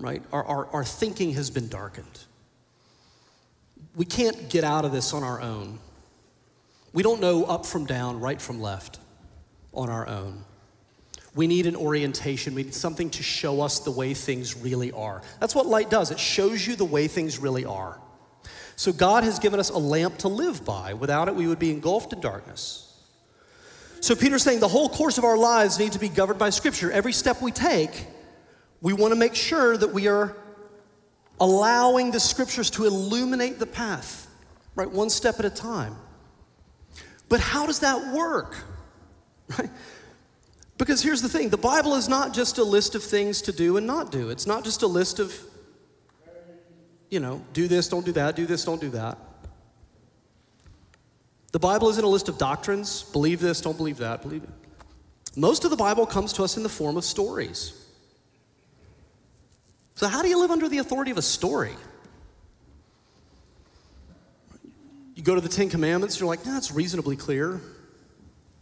right? 0.00 0.24
Our, 0.32 0.42
our, 0.42 0.66
our 0.72 0.84
thinking 0.84 1.34
has 1.34 1.50
been 1.50 1.68
darkened. 1.68 2.24
We 3.94 4.06
can't 4.06 4.50
get 4.50 4.64
out 4.64 4.84
of 4.84 4.90
this 4.90 5.12
on 5.14 5.22
our 5.22 5.40
own. 5.40 5.78
We 6.92 7.04
don't 7.04 7.20
know 7.20 7.44
up 7.44 7.64
from 7.64 7.84
down, 7.84 8.18
right 8.18 8.42
from 8.42 8.60
left 8.60 8.98
on 9.72 9.88
our 9.88 10.08
own. 10.08 10.44
We 11.34 11.46
need 11.46 11.66
an 11.66 11.76
orientation. 11.76 12.54
We 12.54 12.64
need 12.64 12.74
something 12.74 13.10
to 13.10 13.22
show 13.22 13.60
us 13.60 13.80
the 13.80 13.90
way 13.90 14.14
things 14.14 14.56
really 14.56 14.90
are. 14.92 15.22
That's 15.38 15.54
what 15.54 15.66
light 15.66 15.90
does, 15.90 16.10
it 16.10 16.18
shows 16.18 16.66
you 16.66 16.76
the 16.76 16.84
way 16.84 17.08
things 17.08 17.38
really 17.38 17.64
are. 17.64 18.00
So, 18.76 18.92
God 18.92 19.24
has 19.24 19.38
given 19.38 19.60
us 19.60 19.68
a 19.70 19.78
lamp 19.78 20.18
to 20.18 20.28
live 20.28 20.64
by. 20.64 20.94
Without 20.94 21.28
it, 21.28 21.34
we 21.34 21.46
would 21.46 21.58
be 21.58 21.70
engulfed 21.70 22.12
in 22.12 22.20
darkness. 22.20 22.86
So, 24.00 24.16
Peter's 24.16 24.42
saying 24.42 24.60
the 24.60 24.68
whole 24.68 24.88
course 24.88 25.18
of 25.18 25.24
our 25.24 25.36
lives 25.36 25.78
need 25.78 25.92
to 25.92 25.98
be 25.98 26.08
governed 26.08 26.38
by 26.38 26.50
Scripture. 26.50 26.90
Every 26.90 27.12
step 27.12 27.42
we 27.42 27.52
take, 27.52 28.06
we 28.80 28.94
want 28.94 29.12
to 29.12 29.18
make 29.18 29.34
sure 29.34 29.76
that 29.76 29.92
we 29.92 30.08
are 30.08 30.34
allowing 31.38 32.10
the 32.10 32.20
Scriptures 32.20 32.70
to 32.70 32.86
illuminate 32.86 33.58
the 33.58 33.66
path, 33.66 34.26
right? 34.74 34.90
One 34.90 35.10
step 35.10 35.38
at 35.38 35.44
a 35.44 35.50
time. 35.50 35.96
But 37.28 37.40
how 37.40 37.66
does 37.66 37.80
that 37.80 38.12
work? 38.12 38.56
Right? 39.58 39.68
Because 40.80 41.02
here's 41.02 41.20
the 41.20 41.28
thing 41.28 41.50
the 41.50 41.58
Bible 41.58 41.94
is 41.94 42.08
not 42.08 42.32
just 42.32 42.56
a 42.56 42.64
list 42.64 42.94
of 42.94 43.04
things 43.04 43.42
to 43.42 43.52
do 43.52 43.76
and 43.76 43.86
not 43.86 44.10
do. 44.10 44.30
It's 44.30 44.46
not 44.46 44.64
just 44.64 44.80
a 44.80 44.86
list 44.86 45.18
of, 45.18 45.38
you 47.10 47.20
know, 47.20 47.44
do 47.52 47.68
this, 47.68 47.86
don't 47.86 48.06
do 48.06 48.12
that, 48.12 48.34
do 48.34 48.46
this, 48.46 48.64
don't 48.64 48.80
do 48.80 48.88
that. 48.88 49.18
The 51.52 51.58
Bible 51.58 51.90
isn't 51.90 52.02
a 52.02 52.08
list 52.08 52.30
of 52.30 52.38
doctrines, 52.38 53.02
believe 53.02 53.40
this, 53.40 53.60
don't 53.60 53.76
believe 53.76 53.98
that, 53.98 54.22
believe 54.22 54.42
it. 54.42 54.48
Most 55.36 55.64
of 55.64 55.70
the 55.70 55.76
Bible 55.76 56.06
comes 56.06 56.32
to 56.32 56.44
us 56.44 56.56
in 56.56 56.62
the 56.62 56.70
form 56.70 56.96
of 56.96 57.04
stories. 57.04 57.74
So, 59.96 60.08
how 60.08 60.22
do 60.22 60.28
you 60.28 60.40
live 60.40 60.50
under 60.50 60.66
the 60.66 60.78
authority 60.78 61.10
of 61.10 61.18
a 61.18 61.22
story? 61.22 61.74
You 65.14 65.22
go 65.22 65.34
to 65.34 65.42
the 65.42 65.48
Ten 65.50 65.68
Commandments, 65.68 66.18
you're 66.18 66.26
like, 66.26 66.42
that's 66.42 66.72
reasonably 66.72 67.16
clear. 67.16 67.60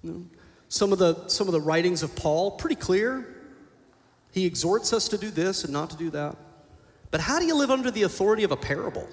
You 0.03 0.11
know, 0.11 0.27
some, 0.69 0.93
of 0.93 0.99
the, 0.99 1.29
some 1.29 1.49
of 1.49 1.53
the 1.53 1.61
writings 1.61 2.03
of 2.03 2.15
Paul, 2.15 2.53
pretty 2.53 2.77
clear. 2.77 3.27
He 4.33 4.47
exhorts 4.47 4.93
us 4.93 5.09
to 5.09 5.19
do 5.19 5.31
this 5.31 5.65
and 5.65 5.73
not 5.73 5.91
to 5.91 5.97
do 5.97 6.11
that. 6.11 6.37
But 7.11 7.21
how 7.21 7.39
do 7.39 7.47
you 7.47 7.55
live 7.55 7.71
under 7.71 7.91
the 7.91 8.03
authority 8.03 8.45
of 8.45 8.53
a 8.53 8.57
parable? 8.57 9.09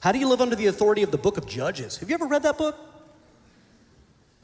How 0.00 0.12
do 0.12 0.18
you 0.18 0.28
live 0.28 0.40
under 0.40 0.56
the 0.56 0.66
authority 0.66 1.02
of 1.02 1.10
the 1.10 1.18
book 1.18 1.36
of 1.36 1.46
Judges? 1.46 1.98
Have 1.98 2.08
you 2.08 2.14
ever 2.14 2.26
read 2.26 2.44
that 2.44 2.56
book? 2.56 2.76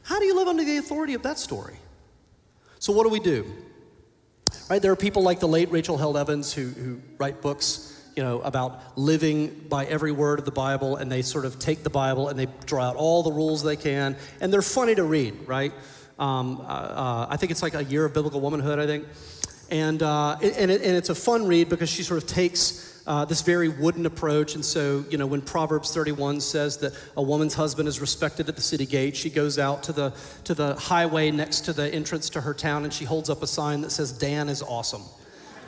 How 0.02 0.18
do 0.18 0.24
you 0.24 0.36
live 0.36 0.48
under 0.48 0.64
the 0.64 0.76
authority 0.76 1.14
of 1.14 1.22
that 1.22 1.38
story? 1.38 1.76
So, 2.78 2.92
what 2.92 3.04
do 3.04 3.08
we 3.08 3.20
do? 3.20 3.46
Right, 4.68 4.82
there 4.82 4.92
are 4.92 4.96
people 4.96 5.22
like 5.22 5.40
the 5.40 5.48
late 5.48 5.70
Rachel 5.70 5.96
Held 5.96 6.16
Evans 6.16 6.52
who, 6.52 6.68
who 6.68 7.00
write 7.18 7.40
books, 7.40 8.04
you 8.16 8.22
know, 8.22 8.40
about 8.40 8.98
living 8.98 9.66
by 9.68 9.86
every 9.86 10.12
word 10.12 10.38
of 10.38 10.44
the 10.44 10.50
Bible, 10.50 10.96
and 10.96 11.10
they 11.10 11.22
sort 11.22 11.44
of 11.44 11.58
take 11.58 11.82
the 11.82 11.90
Bible 11.90 12.28
and 12.28 12.38
they 12.38 12.46
draw 12.66 12.84
out 12.84 12.96
all 12.96 13.22
the 13.22 13.32
rules 13.32 13.62
they 13.62 13.76
can, 13.76 14.16
and 14.40 14.52
they're 14.52 14.62
funny 14.62 14.94
to 14.94 15.04
read, 15.04 15.34
right? 15.46 15.72
Um, 16.18 16.60
uh, 16.60 16.64
uh, 16.64 17.26
I 17.30 17.36
think 17.36 17.52
it's 17.52 17.62
like 17.62 17.74
a 17.74 17.84
year 17.84 18.04
of 18.04 18.14
biblical 18.14 18.40
womanhood, 18.40 18.78
I 18.78 18.86
think, 18.86 19.06
and 19.70 20.02
uh, 20.02 20.36
and, 20.42 20.70
it, 20.70 20.82
and 20.82 20.96
it's 20.96 21.10
a 21.10 21.14
fun 21.14 21.46
read 21.46 21.68
because 21.68 21.88
she 21.88 22.02
sort 22.02 22.22
of 22.22 22.28
takes 22.28 22.96
uh, 23.06 23.24
this 23.24 23.42
very 23.42 23.68
wooden 23.68 24.06
approach. 24.06 24.54
And 24.54 24.64
so, 24.64 25.04
you 25.10 25.18
know, 25.18 25.26
when 25.26 25.40
Proverbs 25.40 25.94
31 25.94 26.40
says 26.40 26.78
that 26.78 26.92
a 27.16 27.22
woman's 27.22 27.54
husband 27.54 27.88
is 27.88 28.00
respected 28.00 28.48
at 28.48 28.56
the 28.56 28.62
city 28.62 28.86
gate, 28.86 29.16
she 29.16 29.30
goes 29.30 29.58
out 29.58 29.82
to 29.84 29.92
the, 29.92 30.12
to 30.44 30.54
the 30.54 30.74
highway 30.74 31.30
next 31.30 31.60
to 31.62 31.72
the 31.72 31.92
entrance 31.94 32.28
to 32.30 32.40
her 32.40 32.54
town 32.54 32.84
and 32.84 32.92
she 32.92 33.04
holds 33.04 33.30
up 33.30 33.42
a 33.42 33.46
sign 33.46 33.80
that 33.82 33.90
says, 33.90 34.12
Dan 34.12 34.48
is 34.48 34.62
awesome. 34.62 35.02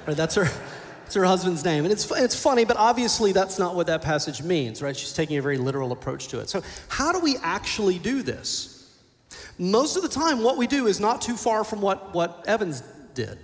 Right, 0.06 0.16
that's 0.16 0.34
her. 0.34 0.48
It's 1.06 1.14
her 1.14 1.24
husband's 1.24 1.64
name. 1.64 1.84
And 1.86 1.92
it's, 1.92 2.10
it's 2.10 2.38
funny, 2.38 2.66
but 2.66 2.76
obviously 2.76 3.32
that's 3.32 3.58
not 3.58 3.74
what 3.74 3.86
that 3.86 4.02
passage 4.02 4.42
means, 4.42 4.82
right? 4.82 4.94
She's 4.94 5.14
taking 5.14 5.38
a 5.38 5.40
very 5.40 5.56
literal 5.56 5.90
approach 5.90 6.28
to 6.28 6.40
it. 6.40 6.50
So, 6.50 6.62
how 6.88 7.12
do 7.12 7.20
we 7.20 7.38
actually 7.38 7.98
do 7.98 8.22
this? 8.22 8.77
most 9.58 9.96
of 9.96 10.02
the 10.02 10.08
time, 10.08 10.42
what 10.42 10.56
we 10.56 10.66
do 10.66 10.86
is 10.86 11.00
not 11.00 11.20
too 11.20 11.36
far 11.36 11.64
from 11.64 11.80
what, 11.80 12.14
what 12.14 12.44
Evans 12.46 12.82
did, 13.14 13.38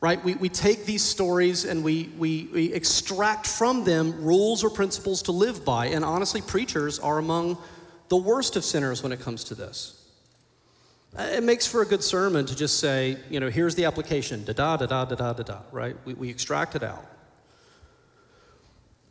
right? 0.00 0.22
We, 0.24 0.34
we 0.34 0.48
take 0.48 0.84
these 0.84 1.02
stories 1.02 1.64
and 1.64 1.84
we, 1.84 2.10
we, 2.18 2.48
we 2.52 2.72
extract 2.72 3.46
from 3.46 3.84
them 3.84 4.24
rules 4.24 4.64
or 4.64 4.70
principles 4.70 5.22
to 5.22 5.32
live 5.32 5.64
by. 5.64 5.86
And 5.86 6.04
honestly, 6.04 6.42
preachers 6.42 6.98
are 6.98 7.18
among 7.18 7.58
the 8.08 8.16
worst 8.16 8.56
of 8.56 8.64
sinners 8.64 9.02
when 9.02 9.12
it 9.12 9.20
comes 9.20 9.44
to 9.44 9.54
this. 9.54 9.94
Uh, 11.16 11.22
it 11.22 11.42
makes 11.42 11.66
for 11.66 11.82
a 11.82 11.86
good 11.86 12.02
sermon 12.02 12.44
to 12.46 12.54
just 12.54 12.80
say, 12.80 13.16
you 13.30 13.40
know, 13.40 13.48
here's 13.48 13.74
the 13.74 13.84
application, 13.84 14.44
da 14.44 14.52
da 14.52 14.76
da 14.76 14.86
da 14.86 15.04
da 15.04 15.32
da 15.32 15.42
da, 15.42 15.58
right? 15.72 15.96
We, 16.04 16.14
we 16.14 16.30
extract 16.30 16.74
it 16.74 16.82
out. 16.82 17.04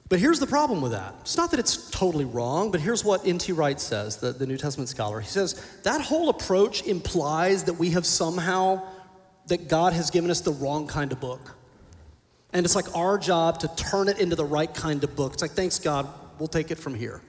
But 0.09 0.19
here's 0.19 0.39
the 0.39 0.47
problem 0.47 0.81
with 0.81 0.93
that. 0.93 1.15
It's 1.21 1.35
not 1.35 1.51
that 1.51 1.59
it's 1.59 1.91
totally 1.91 2.23
wrong, 2.23 2.71
but 2.71 2.79
here's 2.79 3.03
what 3.03 3.27
N.T. 3.27 3.51
Wright 3.51 3.79
says, 3.79 4.17
the, 4.17 4.31
the 4.31 4.47
New 4.47 4.57
Testament 4.57 4.87
scholar. 4.89 5.19
He 5.19 5.27
says 5.27 5.61
that 5.83 5.99
whole 6.01 6.29
approach 6.29 6.83
implies 6.83 7.65
that 7.65 7.73
we 7.73 7.89
have 7.91 8.05
somehow 8.05 8.81
that 9.47 9.67
God 9.67 9.93
has 9.93 10.09
given 10.09 10.31
us 10.31 10.41
the 10.41 10.53
wrong 10.53 10.87
kind 10.87 11.11
of 11.11 11.19
book. 11.19 11.55
And 12.53 12.65
it's 12.65 12.75
like 12.75 12.95
our 12.95 13.17
job 13.17 13.59
to 13.59 13.75
turn 13.75 14.07
it 14.07 14.19
into 14.19 14.35
the 14.35 14.45
right 14.45 14.73
kind 14.73 15.03
of 15.03 15.15
book. 15.15 15.33
It's 15.33 15.41
like, 15.41 15.51
thanks, 15.51 15.77
God, 15.79 16.07
we'll 16.39 16.47
take 16.47 16.71
it 16.71 16.77
from 16.77 16.95
here. 16.95 17.21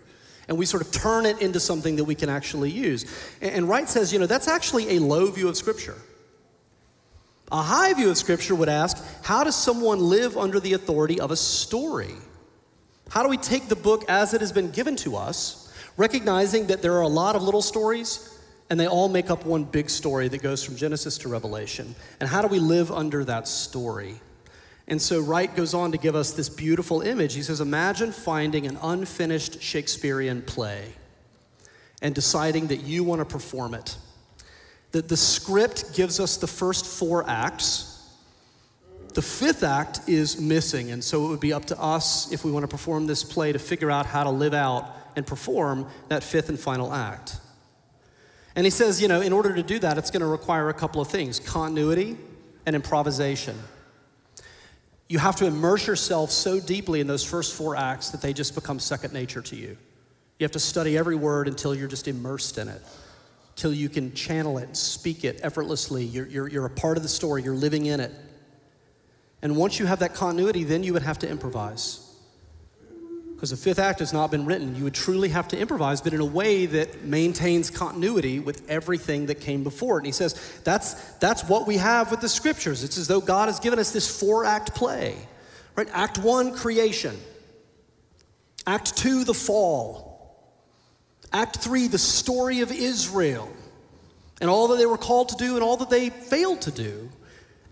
And 0.47 0.57
we 0.57 0.65
sort 0.65 0.83
of 0.83 0.93
turn 0.93 1.27
it 1.27 1.43
into 1.43 1.61
something 1.61 1.97
that 1.97 2.05
we 2.05 2.15
can 2.15 2.29
actually 2.29 2.71
use. 2.71 3.05
And 3.43 3.69
Wright 3.69 3.89
says, 3.89 4.13
you 4.13 4.19
know, 4.19 4.27
that's 4.27 4.49
actually 4.49 4.97
a 4.97 5.01
low 5.01 5.31
view 5.31 5.49
of 5.49 5.57
Scripture. 5.57 5.97
A 7.51 7.61
high 7.61 7.93
view 7.95 8.11
of 8.11 8.17
Scripture 8.17 8.55
would 8.55 8.69
ask, 8.69 9.03
how 9.23 9.43
does 9.43 9.57
someone 9.57 9.99
live 9.99 10.37
under 10.37 10.61
the 10.61 10.75
authority 10.75 11.21
of 11.21 11.31
a 11.31 11.37
story? 11.37 12.15
How 13.09 13.23
do 13.23 13.29
we 13.29 13.37
take 13.37 13.69
the 13.69 13.77
book 13.77 14.05
as 14.09 14.35
it 14.35 14.41
has 14.41 14.53
been 14.53 14.71
given 14.71 14.97
to 14.97 15.17
us, 15.17 15.73
recognizing 15.97 16.67
that 16.67 16.83
there 16.83 16.95
are 16.95 17.03
a 17.03 17.09
lot 17.09 17.37
of 17.37 17.43
little 17.43 17.63
stories 17.63 18.39
and 18.71 18.79
they 18.79 18.87
all 18.87 19.09
make 19.09 19.31
up 19.31 19.47
one 19.47 19.65
big 19.65 19.89
story 19.89 20.29
that 20.29 20.43
goes 20.43 20.63
from 20.63 20.77
Genesis 20.77 21.17
to 21.19 21.29
Revelation. 21.29 21.95
And 22.21 22.29
how 22.29 22.43
do 22.43 22.49
we 22.49 22.59
live 22.59 22.93
under 22.93 23.25
that 23.25 23.49
story? 23.49 24.21
And 24.87 25.01
so 25.01 25.21
Wright 25.21 25.55
goes 25.55 25.75
on 25.75 25.93
to 25.93 25.99
give 25.99 26.15
us 26.15 26.33
this 26.33 26.49
beautiful 26.49 27.03
image. 27.03 27.35
He 27.35 27.43
says, 27.43 27.61
Imagine 27.61 28.13
finding 28.13 28.67
an 28.67 28.79
unfinished 28.83 29.63
Shakespearean 29.63 30.43
play 30.43 30.93
and 32.01 32.15
deciding 32.15 32.69
that 32.69 32.83
you 32.83 33.05
want 33.05 33.21
to 33.21 33.25
perform 33.25 33.75
it. 33.75 33.97
That 34.93 35.09
the 35.09 35.17
script 35.17 35.95
gives 35.95 36.21
us 36.21 36.37
the 36.37 36.47
first 36.47 36.87
four 36.87 37.29
acts. 37.29 37.98
The 39.19 39.23
fifth 39.23 39.65
act 39.65 40.03
is 40.07 40.41
missing, 40.41 40.93
and 40.93 41.03
so 41.03 41.25
it 41.25 41.29
would 41.31 41.41
be 41.41 41.53
up 41.53 41.65
to 41.65 41.81
us, 41.81 42.31
if 42.31 42.45
we 42.45 42.53
want 42.53 42.63
to 42.63 42.69
perform 42.69 43.09
this 43.09 43.25
play, 43.25 43.51
to 43.51 43.59
figure 43.59 43.91
out 43.91 44.07
how 44.07 44.23
to 44.23 44.31
live 44.31 44.55
out 44.55 44.95
and 45.17 45.27
perform 45.27 45.89
that 46.07 46.23
fifth 46.23 46.51
and 46.51 46.61
final 46.61 46.95
act. 46.95 47.37
And 48.55 48.65
he 48.65 48.71
says, 48.71 49.03
you 49.03 49.09
know, 49.09 49.21
in 49.21 49.33
order 49.33 49.53
to 49.53 49.63
do 49.65 49.81
that, 49.81 49.99
it's 49.99 50.13
going 50.13 50.21
to 50.21 50.29
require 50.29 50.69
a 50.69 50.73
couple 50.73 51.01
of 51.01 51.09
things 51.09 51.41
continuity 51.41 52.17
and 52.65 52.77
improvisation. 52.77 53.59
You 55.09 55.19
have 55.19 55.35
to 55.39 55.47
immerse 55.47 55.89
yourself 55.89 56.31
so 56.31 56.61
deeply 56.61 57.01
in 57.01 57.09
those 57.09 57.25
first 57.25 57.57
four 57.57 57.75
acts 57.75 58.11
that 58.11 58.23
they 58.23 58.33
just 58.33 58.55
become 58.55 58.79
second 58.79 59.13
nature 59.13 59.43
to 59.43 59.57
you. 59.57 59.77
You 60.39 60.45
have 60.45 60.53
to 60.53 60.61
study 60.61 60.97
every 60.97 61.17
word 61.17 61.49
until 61.49 61.75
you're 61.75 61.89
just 61.89 62.07
immersed 62.07 62.57
in 62.57 62.69
it, 62.69 62.83
till 63.57 63.73
you 63.73 63.89
can 63.89 64.15
channel 64.15 64.59
it, 64.59 64.77
speak 64.77 65.25
it 65.25 65.41
effortlessly. 65.43 66.05
You're, 66.05 66.29
you're, 66.29 66.47
you're 66.47 66.67
a 66.67 66.71
part 66.71 66.97
of 66.97 67.03
the 67.03 67.09
story, 67.09 67.43
you're 67.43 67.57
living 67.57 67.87
in 67.87 67.99
it. 67.99 68.13
And 69.43 69.57
once 69.57 69.79
you 69.79 69.87
have 69.87 70.01
that 70.01 70.15
continuity, 70.15 70.65
then 70.65 70.83
you 70.83 70.93
would 70.93 71.03
have 71.03 71.19
to 71.21 71.29
improvise. 71.29 72.05
Because 73.35 73.51
the 73.51 73.57
fifth 73.57 73.79
act 73.79 74.01
has 74.01 74.13
not 74.13 74.33
been 74.33 74.47
written. 74.47 74.75
You 74.75 74.85
would 74.85 74.95
truly 74.95 75.29
have 75.29 75.47
to 75.49 75.59
improvise, 75.59 76.01
but 76.01 76.13
in 76.13 76.21
a 76.21 76.25
way 76.25 76.67
that 76.67 77.05
maintains 77.05 77.71
continuity 77.71 78.41
with 78.41 78.69
everything 78.69 79.27
that 79.27 79.37
came 79.37 79.63
before 79.63 79.99
it. 79.99 80.01
And 80.01 80.07
he 80.07 80.13
says 80.13 80.61
that's, 80.65 80.95
that's 81.19 81.45
what 81.45 81.65
we 81.65 81.77
have 81.77 82.11
with 82.11 82.21
the 82.21 82.29
scriptures. 82.29 82.83
It's 82.83 82.99
as 82.99 83.07
though 83.07 83.21
God 83.21 83.49
has 83.49 83.61
given 83.61 83.79
us 83.79 83.93
this 83.93 84.21
four 84.21 84.45
act 84.45 84.75
play. 84.75 85.15
Right? 85.77 85.89
Act 85.93 86.19
one, 86.19 86.53
creation. 86.53 87.17
Act 88.67 88.97
two, 88.97 89.23
the 89.23 89.35
fall. 89.35 90.43
Act 91.33 91.59
three, 91.59 91.87
the 91.87 91.99
story 91.99 92.61
of 92.61 92.73
Israel 92.73 93.49
and 94.41 94.49
all 94.49 94.69
that 94.69 94.77
they 94.77 94.87
were 94.87 94.99
called 94.99 95.31
to 95.31 95.37
do 95.37 95.55
and 95.55 95.63
all 95.63 95.77
that 95.79 95.91
they 95.91 96.11
failed 96.11 96.61
to 96.63 96.71
do. 96.71 97.09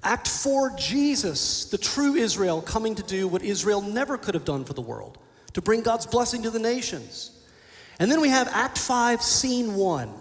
Act 0.06 0.28
four, 0.28 0.70
Jesus, 0.76 1.64
the 1.64 1.78
true 1.78 2.14
Israel, 2.14 2.62
coming 2.62 2.94
to 2.94 3.02
do 3.02 3.26
what 3.26 3.42
Israel 3.42 3.82
never 3.82 4.16
could 4.16 4.34
have 4.34 4.44
done 4.44 4.64
for 4.64 4.72
the 4.72 4.80
world 4.80 5.18
to 5.54 5.60
bring 5.60 5.82
God's 5.82 6.06
blessing 6.06 6.44
to 6.44 6.50
the 6.50 6.60
nations. 6.60 7.32
And 7.98 8.08
then 8.08 8.20
we 8.20 8.28
have 8.28 8.46
Act 8.52 8.78
5, 8.78 9.20
Scene 9.20 9.74
1. 9.74 10.14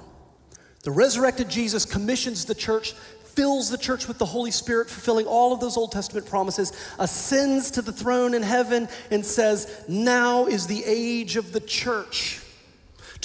The 0.84 0.90
resurrected 0.90 1.50
Jesus 1.50 1.86
commissions 1.86 2.46
the 2.46 2.56
church, 2.56 2.94
fills 3.26 3.70
the 3.70 3.78
church 3.78 4.08
with 4.08 4.18
the 4.18 4.26
Holy 4.26 4.50
Spirit, 4.50 4.90
fulfilling 4.90 5.28
all 5.28 5.54
of 5.54 5.60
those 5.60 5.78
Old 5.78 5.92
Testament 5.92 6.26
promises, 6.26 6.74
ascends 6.98 7.70
to 7.72 7.84
the 7.84 7.92
throne 7.92 8.34
in 8.34 8.42
heaven, 8.42 8.88
and 9.12 9.24
says, 9.24 9.86
Now 9.88 10.48
is 10.48 10.66
the 10.66 10.84
age 10.84 11.36
of 11.36 11.52
the 11.52 11.60
church. 11.60 12.42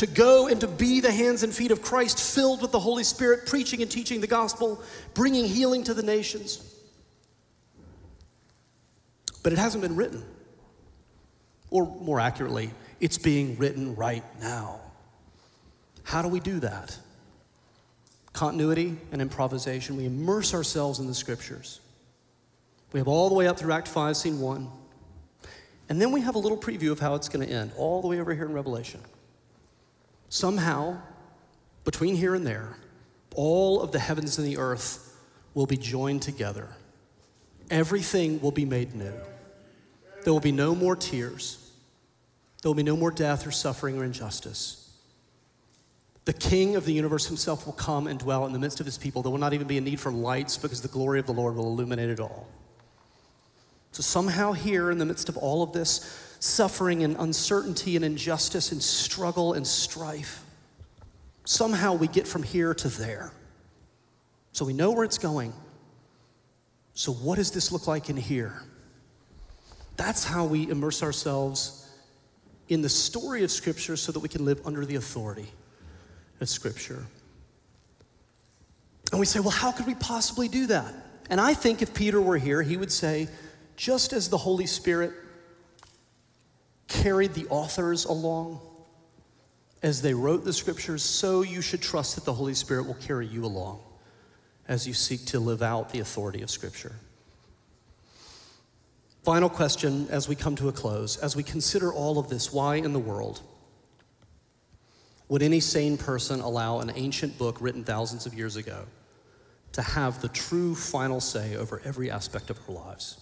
To 0.01 0.07
go 0.07 0.49
and 0.49 0.59
to 0.63 0.67
be 0.67 1.01
the 1.01 1.13
hands 1.13 1.43
and 1.43 1.53
feet 1.53 1.71
of 1.71 1.83
Christ, 1.83 2.35
filled 2.35 2.63
with 2.63 2.73
the 2.73 2.81
Holy 2.81 3.05
Spirit, 3.05 3.45
preaching 3.45 3.83
and 3.83 3.91
teaching 3.91 4.23
the 4.23 4.27
gospel, 4.27 4.83
bringing 5.13 5.45
healing 5.45 5.85
to 5.85 5.93
the 5.93 6.03
nations. 6.03 6.75
But 9.43 9.53
it 9.53 9.59
hasn't 9.59 9.83
been 9.83 9.97
written. 9.97 10.25
Or 11.69 11.85
more 12.01 12.19
accurately, 12.19 12.71
it's 12.99 13.19
being 13.19 13.59
written 13.59 13.95
right 13.95 14.25
now. 14.41 14.81
How 16.03 16.23
do 16.23 16.29
we 16.29 16.41
do 16.41 16.61
that? 16.61 16.97
Continuity 18.33 18.97
and 19.13 19.21
improvisation. 19.21 19.99
We 19.99 20.07
immerse 20.07 20.55
ourselves 20.55 20.99
in 20.99 21.09
the 21.09 21.15
scriptures. 21.15 21.79
We 22.95 23.01
have 23.01 23.07
all 23.07 23.29
the 23.29 23.35
way 23.35 23.47
up 23.47 23.59
through 23.59 23.73
Act 23.73 23.87
5, 23.87 24.17
Scene 24.17 24.41
1. 24.41 24.67
And 25.91 26.01
then 26.01 26.11
we 26.11 26.23
have 26.23 26.37
a 26.37 26.39
little 26.39 26.57
preview 26.57 26.91
of 26.91 27.01
how 27.01 27.17
it's 27.17 27.29
going 27.29 27.47
to 27.47 27.53
end, 27.53 27.73
all 27.77 28.01
the 28.01 28.09
way 28.09 28.19
over 28.19 28.33
here 28.33 28.47
in 28.47 28.55
Revelation. 28.55 29.03
Somehow, 30.31 30.97
between 31.85 32.15
here 32.15 32.37
and 32.37 32.47
there, 32.47 32.77
all 33.35 33.83
of 33.83 33.91
the 33.91 33.99
heavens 33.99 34.39
and 34.39 34.47
the 34.47 34.59
earth 34.59 35.21
will 35.55 35.67
be 35.67 35.77
joined 35.77 36.23
together. 36.23 36.69
Everything 37.69 38.41
will 38.41 38.53
be 38.53 38.65
made 38.65 38.95
new. 38.95 39.13
There 40.23 40.33
will 40.33 40.41
be 40.41 40.53
no 40.53 40.75
more 40.75 40.95
tears. 40.95 41.73
There 42.63 42.71
will 42.71 42.77
be 42.77 42.85
no 42.85 42.97
more 42.97 43.11
death 43.11 43.45
or 43.47 43.51
suffering 43.51 43.99
or 43.99 44.05
injustice. 44.05 44.89
The 46.27 46.33
King 46.33 46.77
of 46.77 46.85
the 46.85 46.93
universe 46.93 47.27
himself 47.27 47.67
will 47.67 47.73
come 47.73 48.07
and 48.07 48.19
dwell 48.19 48.47
in 48.47 48.53
the 48.53 48.59
midst 48.59 48.79
of 48.79 48.87
his 48.87 48.99
people. 48.99 49.23
There 49.23 49.33
will 49.33 49.39
not 49.39 49.53
even 49.53 49.67
be 49.67 49.79
a 49.79 49.81
need 49.81 49.99
for 49.99 50.13
lights 50.13 50.57
because 50.59 50.81
the 50.81 50.89
glory 50.89 51.19
of 51.19 51.27
the 51.27 51.33
Lord 51.33 51.57
will 51.57 51.67
illuminate 51.67 52.09
it 52.09 52.21
all. 52.21 52.47
So, 53.91 54.03
somehow, 54.03 54.53
here 54.53 54.93
in 54.93 54.99
the 54.99 55.05
midst 55.05 55.29
of 55.29 55.37
all 55.37 55.65
of 55.65 55.73
this 55.73 56.30
suffering 56.41 57.05
and 57.05 57.17
uncertainty 57.19 57.95
and 57.97 58.05
injustice 58.05 58.73
and 58.73 58.83
struggle 58.83 59.53
and 59.53 59.67
strife, 59.67 60.43
somehow 61.45 61.95
we 61.95 62.09
get 62.09 62.27
from 62.27 62.43
here 62.43 62.75
to 62.75 62.89
there. 62.89 63.33
So, 64.53 64.65
we 64.65 64.73
know 64.73 64.91
where 64.91 65.05
it's 65.05 65.19
going. 65.19 65.53
So, 66.95 67.13
what 67.13 67.37
does 67.37 67.53
this 67.53 67.71
look 67.71 67.87
like 67.87 68.11
in 68.11 68.17
here? 68.17 68.63
That's 69.97 70.25
how 70.25 70.47
we 70.47 70.69
immerse 70.69 71.03
ourselves 71.03 71.89
in 72.69 72.83
the 72.83 72.89
story 72.89 73.45
of 73.45 73.51
Scripture 73.51 73.97
so 73.97 74.13
that 74.13 74.21
we 74.21 74.29
can 74.29 74.45
live 74.45 74.61
under 74.65 74.85
the 74.85 74.97
authority 74.97 75.49
of 76.41 76.49
Scripture. 76.49 77.05
And 79.11 79.21
we 79.21 79.27
say, 79.27 79.41
well, 79.41 79.51
how 79.51 79.73
could 79.73 79.87
we 79.87 79.95
possibly 79.95 80.49
do 80.49 80.67
that? 80.67 80.95
And 81.29 81.41
I 81.41 81.55
think 81.55 81.83
if 81.83 81.95
Peter 81.95 82.21
were 82.21 82.39
here, 82.39 82.63
he 82.63 82.77
would 82.77 82.93
say, 82.93 83.29
just 83.77 84.13
as 84.13 84.29
the 84.29 84.39
Holy 84.39 84.67
Spirit 84.67 85.13
carried 86.91 87.33
the 87.33 87.47
authors 87.49 88.05
along 88.05 88.61
as 89.83 90.03
they 90.03 90.13
wrote 90.13 90.45
the 90.45 90.53
scriptures, 90.53 91.03
so 91.03 91.41
you 91.41 91.63
should 91.63 91.81
trust 91.81 92.17
that 92.17 92.27
the 92.27 92.35
Holy 92.35 92.53
Spirit 92.53 92.87
will 92.87 92.95
carry 92.95 93.27
you 93.27 93.47
along 93.47 93.81
as 94.69 94.87
you 94.87 94.93
seek 94.93 95.25
to 95.27 95.41
live 95.41 95.63
out 95.63 95.91
the 95.91 96.01
authority 96.01 96.43
of 96.43 96.51
Scripture. 96.51 96.93
Final 99.25 99.49
question 99.49 100.07
as 100.11 100.29
we 100.29 100.35
come 100.35 100.57
to 100.57 100.69
a 100.69 100.73
close. 100.73 101.17
As 101.17 101.35
we 101.35 101.43
consider 101.43 101.93
all 101.93 102.19
of 102.19 102.29
this, 102.29 102.53
why 102.53 102.77
in 102.77 102.93
the 102.93 102.99
world 102.99 103.41
would 105.29 105.43
any 105.43 105.61
sane 105.61 105.97
person 105.97 106.41
allow 106.41 106.81
an 106.81 106.93
ancient 106.95 107.39
book 107.39 107.59
written 107.61 107.85
thousands 107.85 108.27
of 108.27 108.35
years 108.35 108.57
ago 108.57 108.85
to 109.73 109.83
have 109.83 110.21
the 110.21 110.29
true 110.29 110.75
final 110.75 111.21
say 111.21 111.57
over 111.57 111.81
every 111.85 112.11
aspect 112.11 112.51
of 112.51 112.59
our 112.69 112.75
lives? 112.75 113.21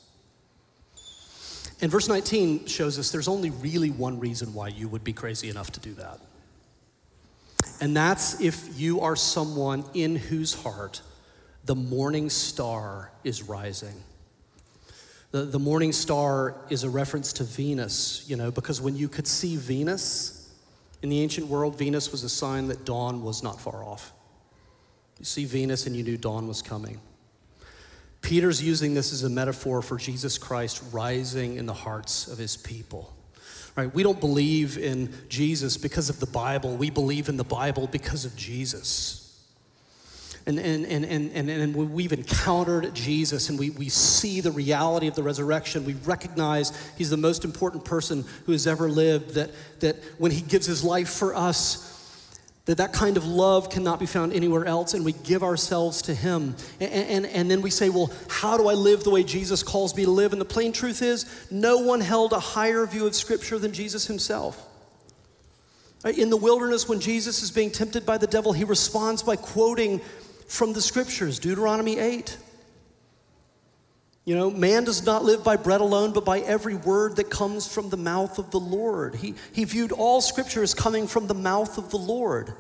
And 1.81 1.91
verse 1.91 2.09
19 2.09 2.67
shows 2.67 2.99
us 2.99 3.11
there's 3.11 3.29
only 3.29 3.51
really 3.51 3.91
one 3.91 4.19
reason 4.19 4.53
why 4.53 4.69
you 4.69 4.89
would 4.89 5.05
be 5.05 5.13
crazy 5.13 5.49
enough 5.49 5.71
to 5.73 5.81
do 5.81 5.95
that. 5.95 6.19
And 7.81 7.97
that's 7.97 8.41
if 8.41 8.79
you 8.79 9.01
are 9.01 9.15
someone 9.15 9.85
in 9.95 10.17
whose 10.17 10.55
heart 10.55 11.03
the 11.65 11.77
morning 11.77 12.31
star 12.31 13.13
is 13.25 13.43
rising. 13.43 13.95
The, 15.31 15.43
the 15.43 15.59
morning 15.59 15.93
star 15.93 16.57
is 16.71 16.85
a 16.85 16.91
reference 16.91 17.35
to 17.35 17.45
Venus, 17.45 18.25
you 18.27 18.37
know, 18.37 18.51
because 18.51 18.81
when 18.81 18.97
you 18.97 19.09
could 19.09 19.27
see 19.27 19.57
Venus 19.57 20.55
in 21.03 21.11
the 21.11 21.21
ancient 21.21 21.47
world, 21.47 21.79
Venus 21.79 22.11
was 22.11 22.25
a 22.25 22.29
sign 22.29 22.69
that 22.69 22.85
dawn 22.85 23.23
was 23.23 23.43
not 23.43 23.61
far 23.61 23.85
off. 23.85 24.13
You 25.19 25.27
see 25.27 25.45
Venus 25.45 25.87
and 25.87 25.95
you 25.95 26.03
knew 26.03 26.17
dawn 26.17 26.49
was 26.49 26.63
coming. 26.63 26.99
Peter's 28.21 28.63
using 28.63 28.95
this 28.95 29.13
as 29.13 29.23
a 29.23 29.31
metaphor 29.31 29.81
for 29.83 29.97
Jesus 29.97 30.39
Christ 30.39 30.83
rising 30.93 31.57
in 31.57 31.67
the 31.67 31.75
hearts 31.75 32.27
of 32.27 32.39
his 32.39 32.57
people. 32.57 33.15
Right? 33.77 33.93
We 33.95 34.03
don't 34.03 34.21
believe 34.21 34.77
in 34.77 35.13
Jesus 35.29 35.77
because 35.77 36.11
of 36.11 36.19
the 36.19 36.27
Bible. 36.27 36.77
We 36.77 36.91
believe 36.91 37.29
in 37.29 37.37
the 37.37 37.45
Bible 37.45 37.87
because 37.87 38.25
of 38.25 38.35
Jesus 38.37 39.29
and, 40.49 40.59
and, 40.59 40.87
and, 40.87 41.05
and, 41.05 41.51
and, 41.51 41.75
when 41.75 41.93
we've 41.93 42.13
encountered 42.13 42.95
Jesus 42.95 43.51
and 43.51 43.59
we, 43.59 43.69
we 43.69 43.91
see 43.91 44.41
the 44.41 44.51
reality 44.51 45.07
of 45.07 45.15
the 45.15 45.23
resurrection, 45.23 45.85
we 45.85 45.93
recognize 46.07 46.73
he's 46.97 47.11
the 47.11 47.19
most 47.19 47.45
important 47.45 47.85
person 47.85 48.25
who 48.47 48.53
has 48.53 48.67
ever 48.67 48.89
lived, 48.89 49.35
that, 49.35 49.51
that 49.81 49.97
when 50.17 50.31
he 50.31 50.41
gives 50.41 50.65
his 50.65 50.83
life 50.83 51.11
for 51.11 51.35
us, 51.35 51.98
that 52.69 52.77
that 52.77 52.93
kind 52.93 53.17
of 53.17 53.27
love 53.27 53.71
cannot 53.71 53.99
be 53.99 54.05
found 54.05 54.35
anywhere 54.35 54.67
else 54.67 54.93
and 54.93 55.03
we 55.03 55.13
give 55.13 55.43
ourselves 55.43 56.03
to 56.03 56.15
him. 56.15 56.55
And, 56.79 56.93
and, 56.93 57.27
and, 57.27 57.51
then 57.51 57.63
we 57.63 57.71
say 57.71 57.89
well 57.89 58.13
how 58.29 58.59
do 58.59 58.69
i 58.69 58.75
live 58.75 59.05
the 59.05 59.11
way 59.11 59.25
jesus 59.25 59.63
calls 59.63 59.97
me 59.97 60.05
to 60.05 60.11
live? 60.11 60.33
And 60.33 60.41
the 60.41 60.45
plain 60.45 60.73
truth 60.73 61.01
is 61.01 61.25
no 61.51 61.79
one 61.79 62.03
held 62.03 62.35
a 62.35 62.39
higher 62.39 62.85
view 62.85 63.07
of 63.07 63.15
scripture 63.15 63.59
than 63.59 63.73
jesus 63.73 64.07
himself. 64.07 64.67
Uh, 66.05 66.11
in 66.11 66.29
the 66.29 66.37
wilderness 66.37 66.87
when 66.87 67.01
jesus 67.01 67.43
is 67.43 67.51
being 67.51 67.71
tempted 67.71 68.05
by 68.05 68.19
the 68.19 68.27
devil 68.27 68.53
he 68.53 68.65
responds 68.65 69.23
by 69.23 69.35
quoting 69.35 70.03
from 70.47 70.75
the 70.75 70.83
scriptures, 70.83 71.39
Deuteronomy 71.39 71.99
8. 71.99 72.37
You 74.29 74.35
know, 74.35 74.51
man 74.51 74.85
does 74.85 75.07
not 75.07 75.25
live 75.25 75.43
by 75.43 75.57
bread 75.57 75.81
alone, 75.81 76.13
but 76.13 76.27
by 76.27 76.41
every 76.41 76.75
word 76.75 77.17
that 77.17 77.31
comes 77.31 77.67
from 77.67 77.89
the 77.89 77.97
mouth 77.97 78.39
of 78.39 78.51
the 78.51 78.61
Lord. 78.61 79.15
He, 79.15 79.35
he 79.55 79.65
viewed 79.65 79.91
all 79.91 80.21
scripture 80.21 80.63
as 80.63 80.75
coming 80.75 81.07
from 81.07 81.27
the 81.27 81.33
mouth 81.33 81.79
of 81.79 81.89
the 81.89 81.97
Lord. 81.97 82.53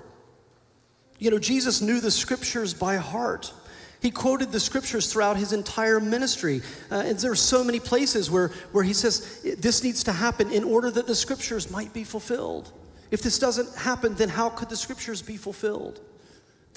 You 1.18 1.30
know, 1.30 1.38
Jesus 1.38 1.82
knew 1.82 2.00
the 2.00 2.10
scriptures 2.10 2.72
by 2.72 2.96
heart. 2.96 3.52
He 4.00 4.10
quoted 4.10 4.50
the 4.50 4.60
scriptures 4.60 5.12
throughout 5.12 5.36
his 5.36 5.52
entire 5.52 6.00
ministry. 6.00 6.62
Uh, 6.90 7.02
and 7.04 7.18
there 7.18 7.32
are 7.32 7.36
so 7.36 7.62
many 7.62 7.80
places 7.80 8.30
where, 8.30 8.48
where 8.72 8.82
he 8.82 8.94
says, 8.94 9.42
This 9.58 9.84
needs 9.84 10.02
to 10.04 10.12
happen 10.12 10.50
in 10.50 10.64
order 10.64 10.90
that 10.90 11.06
the 11.06 11.14
scriptures 11.14 11.70
might 11.70 11.92
be 11.92 12.02
fulfilled. 12.02 12.72
If 13.10 13.20
this 13.20 13.38
doesn't 13.38 13.76
happen, 13.76 14.14
then 14.14 14.30
how 14.30 14.48
could 14.48 14.70
the 14.70 14.76
scriptures 14.76 15.20
be 15.20 15.36
fulfilled? 15.36 16.00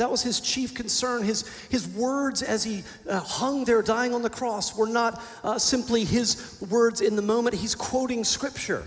That 0.02 0.10
was 0.10 0.24
his 0.24 0.40
chief 0.40 0.74
concern. 0.74 1.22
His, 1.22 1.48
his 1.70 1.88
words 1.88 2.42
as 2.42 2.64
he 2.64 2.84
uh, 3.08 3.20
hung 3.20 3.66
there 3.66 3.84
dying 3.84 4.16
on 4.16 4.24
the 4.24 4.32
cross 4.32 4.76
were 4.76 4.88
not 4.88 5.22
uh, 5.44 5.60
simply 5.60 6.06
his 6.06 6.58
words 6.72 7.02
in 7.02 7.16
the 7.16 7.22
moment, 7.22 7.56
he's 7.56 7.76
quoting 7.76 8.24
scripture. 8.24 8.84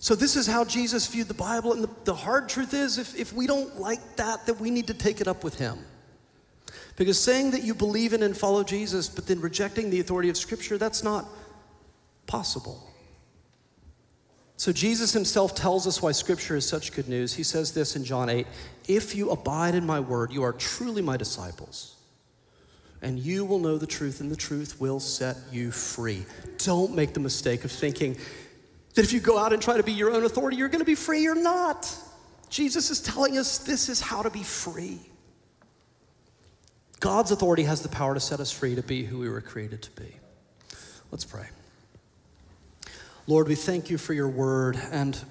So, 0.00 0.14
this 0.14 0.34
is 0.34 0.46
how 0.46 0.64
Jesus 0.64 1.06
viewed 1.08 1.28
the 1.28 1.34
Bible. 1.34 1.74
And 1.74 1.84
the, 1.84 1.90
the 2.04 2.14
hard 2.14 2.48
truth 2.48 2.72
is, 2.72 2.96
if, 2.96 3.14
if 3.20 3.34
we 3.34 3.46
don't 3.46 3.78
like 3.78 4.16
that, 4.16 4.46
then 4.46 4.58
we 4.60 4.70
need 4.70 4.86
to 4.86 4.94
take 4.94 5.20
it 5.20 5.28
up 5.28 5.44
with 5.44 5.58
him. 5.58 5.76
Because 6.96 7.20
saying 7.20 7.50
that 7.50 7.62
you 7.62 7.74
believe 7.74 8.14
in 8.14 8.22
and 8.22 8.34
follow 8.34 8.64
Jesus, 8.64 9.10
but 9.10 9.26
then 9.26 9.42
rejecting 9.42 9.90
the 9.90 10.00
authority 10.00 10.30
of 10.30 10.38
Scripture, 10.38 10.78
that's 10.78 11.04
not 11.04 11.28
possible. 12.26 12.82
So 14.58 14.72
Jesus 14.72 15.12
himself 15.12 15.54
tells 15.54 15.86
us 15.86 16.02
why 16.02 16.10
scripture 16.10 16.56
is 16.56 16.66
such 16.66 16.92
good 16.92 17.08
news. 17.08 17.32
He 17.32 17.44
says 17.44 17.72
this 17.72 17.94
in 17.94 18.04
John 18.04 18.28
8 18.28 18.44
If 18.88 19.14
you 19.14 19.30
abide 19.30 19.76
in 19.76 19.86
my 19.86 20.00
word, 20.00 20.32
you 20.32 20.42
are 20.42 20.52
truly 20.52 21.00
my 21.00 21.16
disciples. 21.16 21.94
And 23.00 23.20
you 23.20 23.44
will 23.44 23.60
know 23.60 23.78
the 23.78 23.86
truth, 23.86 24.20
and 24.20 24.28
the 24.28 24.36
truth 24.36 24.80
will 24.80 24.98
set 24.98 25.36
you 25.52 25.70
free. 25.70 26.26
Don't 26.58 26.96
make 26.96 27.14
the 27.14 27.20
mistake 27.20 27.64
of 27.64 27.70
thinking, 27.70 28.16
That 28.94 29.04
if 29.04 29.12
you 29.12 29.20
go 29.20 29.38
out 29.38 29.52
and 29.52 29.62
try 29.62 29.76
to 29.76 29.84
be 29.84 29.92
your 29.92 30.10
own 30.10 30.24
authority, 30.24 30.56
you're 30.56 30.68
going 30.68 30.80
to 30.80 30.84
be 30.84 30.96
free 30.96 31.28
or 31.28 31.36
not. 31.36 31.96
Jesus 32.50 32.90
is 32.90 33.00
telling 33.00 33.38
us 33.38 33.58
this 33.58 33.88
is 33.88 34.00
how 34.00 34.22
to 34.22 34.30
be 34.30 34.42
free. 34.42 34.98
God's 36.98 37.30
authority 37.30 37.62
has 37.62 37.82
the 37.82 37.88
power 37.88 38.12
to 38.12 38.20
set 38.20 38.40
us 38.40 38.50
free 38.50 38.74
to 38.74 38.82
be 38.82 39.04
who 39.04 39.20
we 39.20 39.28
were 39.28 39.40
created 39.40 39.82
to 39.82 39.90
be. 39.92 40.16
Let's 41.12 41.24
pray. 41.24 41.46
Lord, 43.28 43.46
we 43.46 43.56
thank 43.56 43.90
you 43.90 43.98
for 43.98 44.14
your 44.14 44.30
word. 44.30 44.80
And 44.90 45.22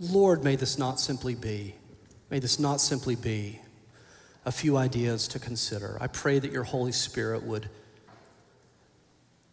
Lord, 0.00 0.42
may 0.42 0.56
this 0.56 0.78
not 0.78 0.98
simply 0.98 1.36
be, 1.36 1.76
may 2.28 2.40
this 2.40 2.58
not 2.58 2.80
simply 2.80 3.14
be 3.14 3.60
a 4.44 4.50
few 4.50 4.76
ideas 4.76 5.28
to 5.28 5.38
consider. 5.38 5.96
I 6.00 6.08
pray 6.08 6.40
that 6.40 6.50
your 6.50 6.64
Holy 6.64 6.90
Spirit 6.90 7.44
would, 7.44 7.68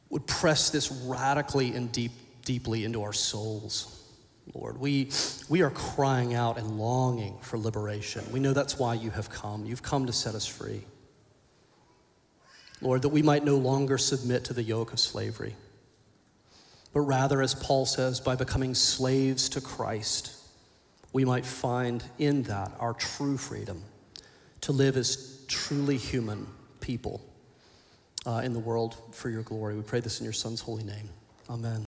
would 0.10 0.26
press 0.26 0.72
this 0.72 0.92
radically 0.92 1.76
and 1.76 1.92
deep, 1.92 2.14
deeply 2.46 2.84
into 2.84 3.04
our 3.04 3.14
souls. 3.14 4.10
Lord, 4.56 4.80
we, 4.80 5.12
we 5.50 5.62
are 5.62 5.70
crying 5.70 6.34
out 6.34 6.58
and 6.58 6.80
longing 6.80 7.38
for 7.42 7.60
liberation. 7.60 8.24
We 8.32 8.40
know 8.40 8.54
that's 8.54 8.80
why 8.80 8.96
you 8.96 9.12
have 9.12 9.30
come. 9.30 9.68
You've 9.68 9.84
come 9.84 10.08
to 10.08 10.14
set 10.14 10.34
us 10.34 10.48
free. 10.48 10.82
Lord, 12.82 13.04
that 13.04 13.10
we 13.10 13.22
might 13.22 13.46
no 13.46 13.58
longer 13.58 14.00
submit 14.00 14.46
to 14.46 14.54
the 14.54 14.64
yoke 14.64 14.94
of 14.94 15.00
slavery, 15.00 15.56
but 16.94 17.02
rather, 17.02 17.42
as 17.42 17.56
Paul 17.56 17.86
says, 17.86 18.20
by 18.20 18.36
becoming 18.36 18.76
slaves 18.76 19.50
to 19.50 19.62
Christ, 19.62 20.36
we 21.12 21.26
might 21.26 21.46
find 21.46 22.04
in 22.20 22.44
that 22.44 22.72
our 22.80 22.94
true 22.94 23.38
freedom 23.38 23.84
to 24.62 24.72
live 24.72 24.96
as 24.96 25.44
truly 25.48 25.98
human 25.98 26.48
people 26.80 27.22
uh, 28.26 28.42
in 28.44 28.54
the 28.54 28.60
world 28.60 28.96
for 29.12 29.30
your 29.30 29.44
glory. 29.44 29.76
We 29.76 29.82
pray 29.82 30.00
this 30.00 30.20
in 30.20 30.24
your 30.24 30.34
Son's 30.34 30.62
holy 30.62 30.84
name. 30.84 31.10
Amen. 31.50 31.86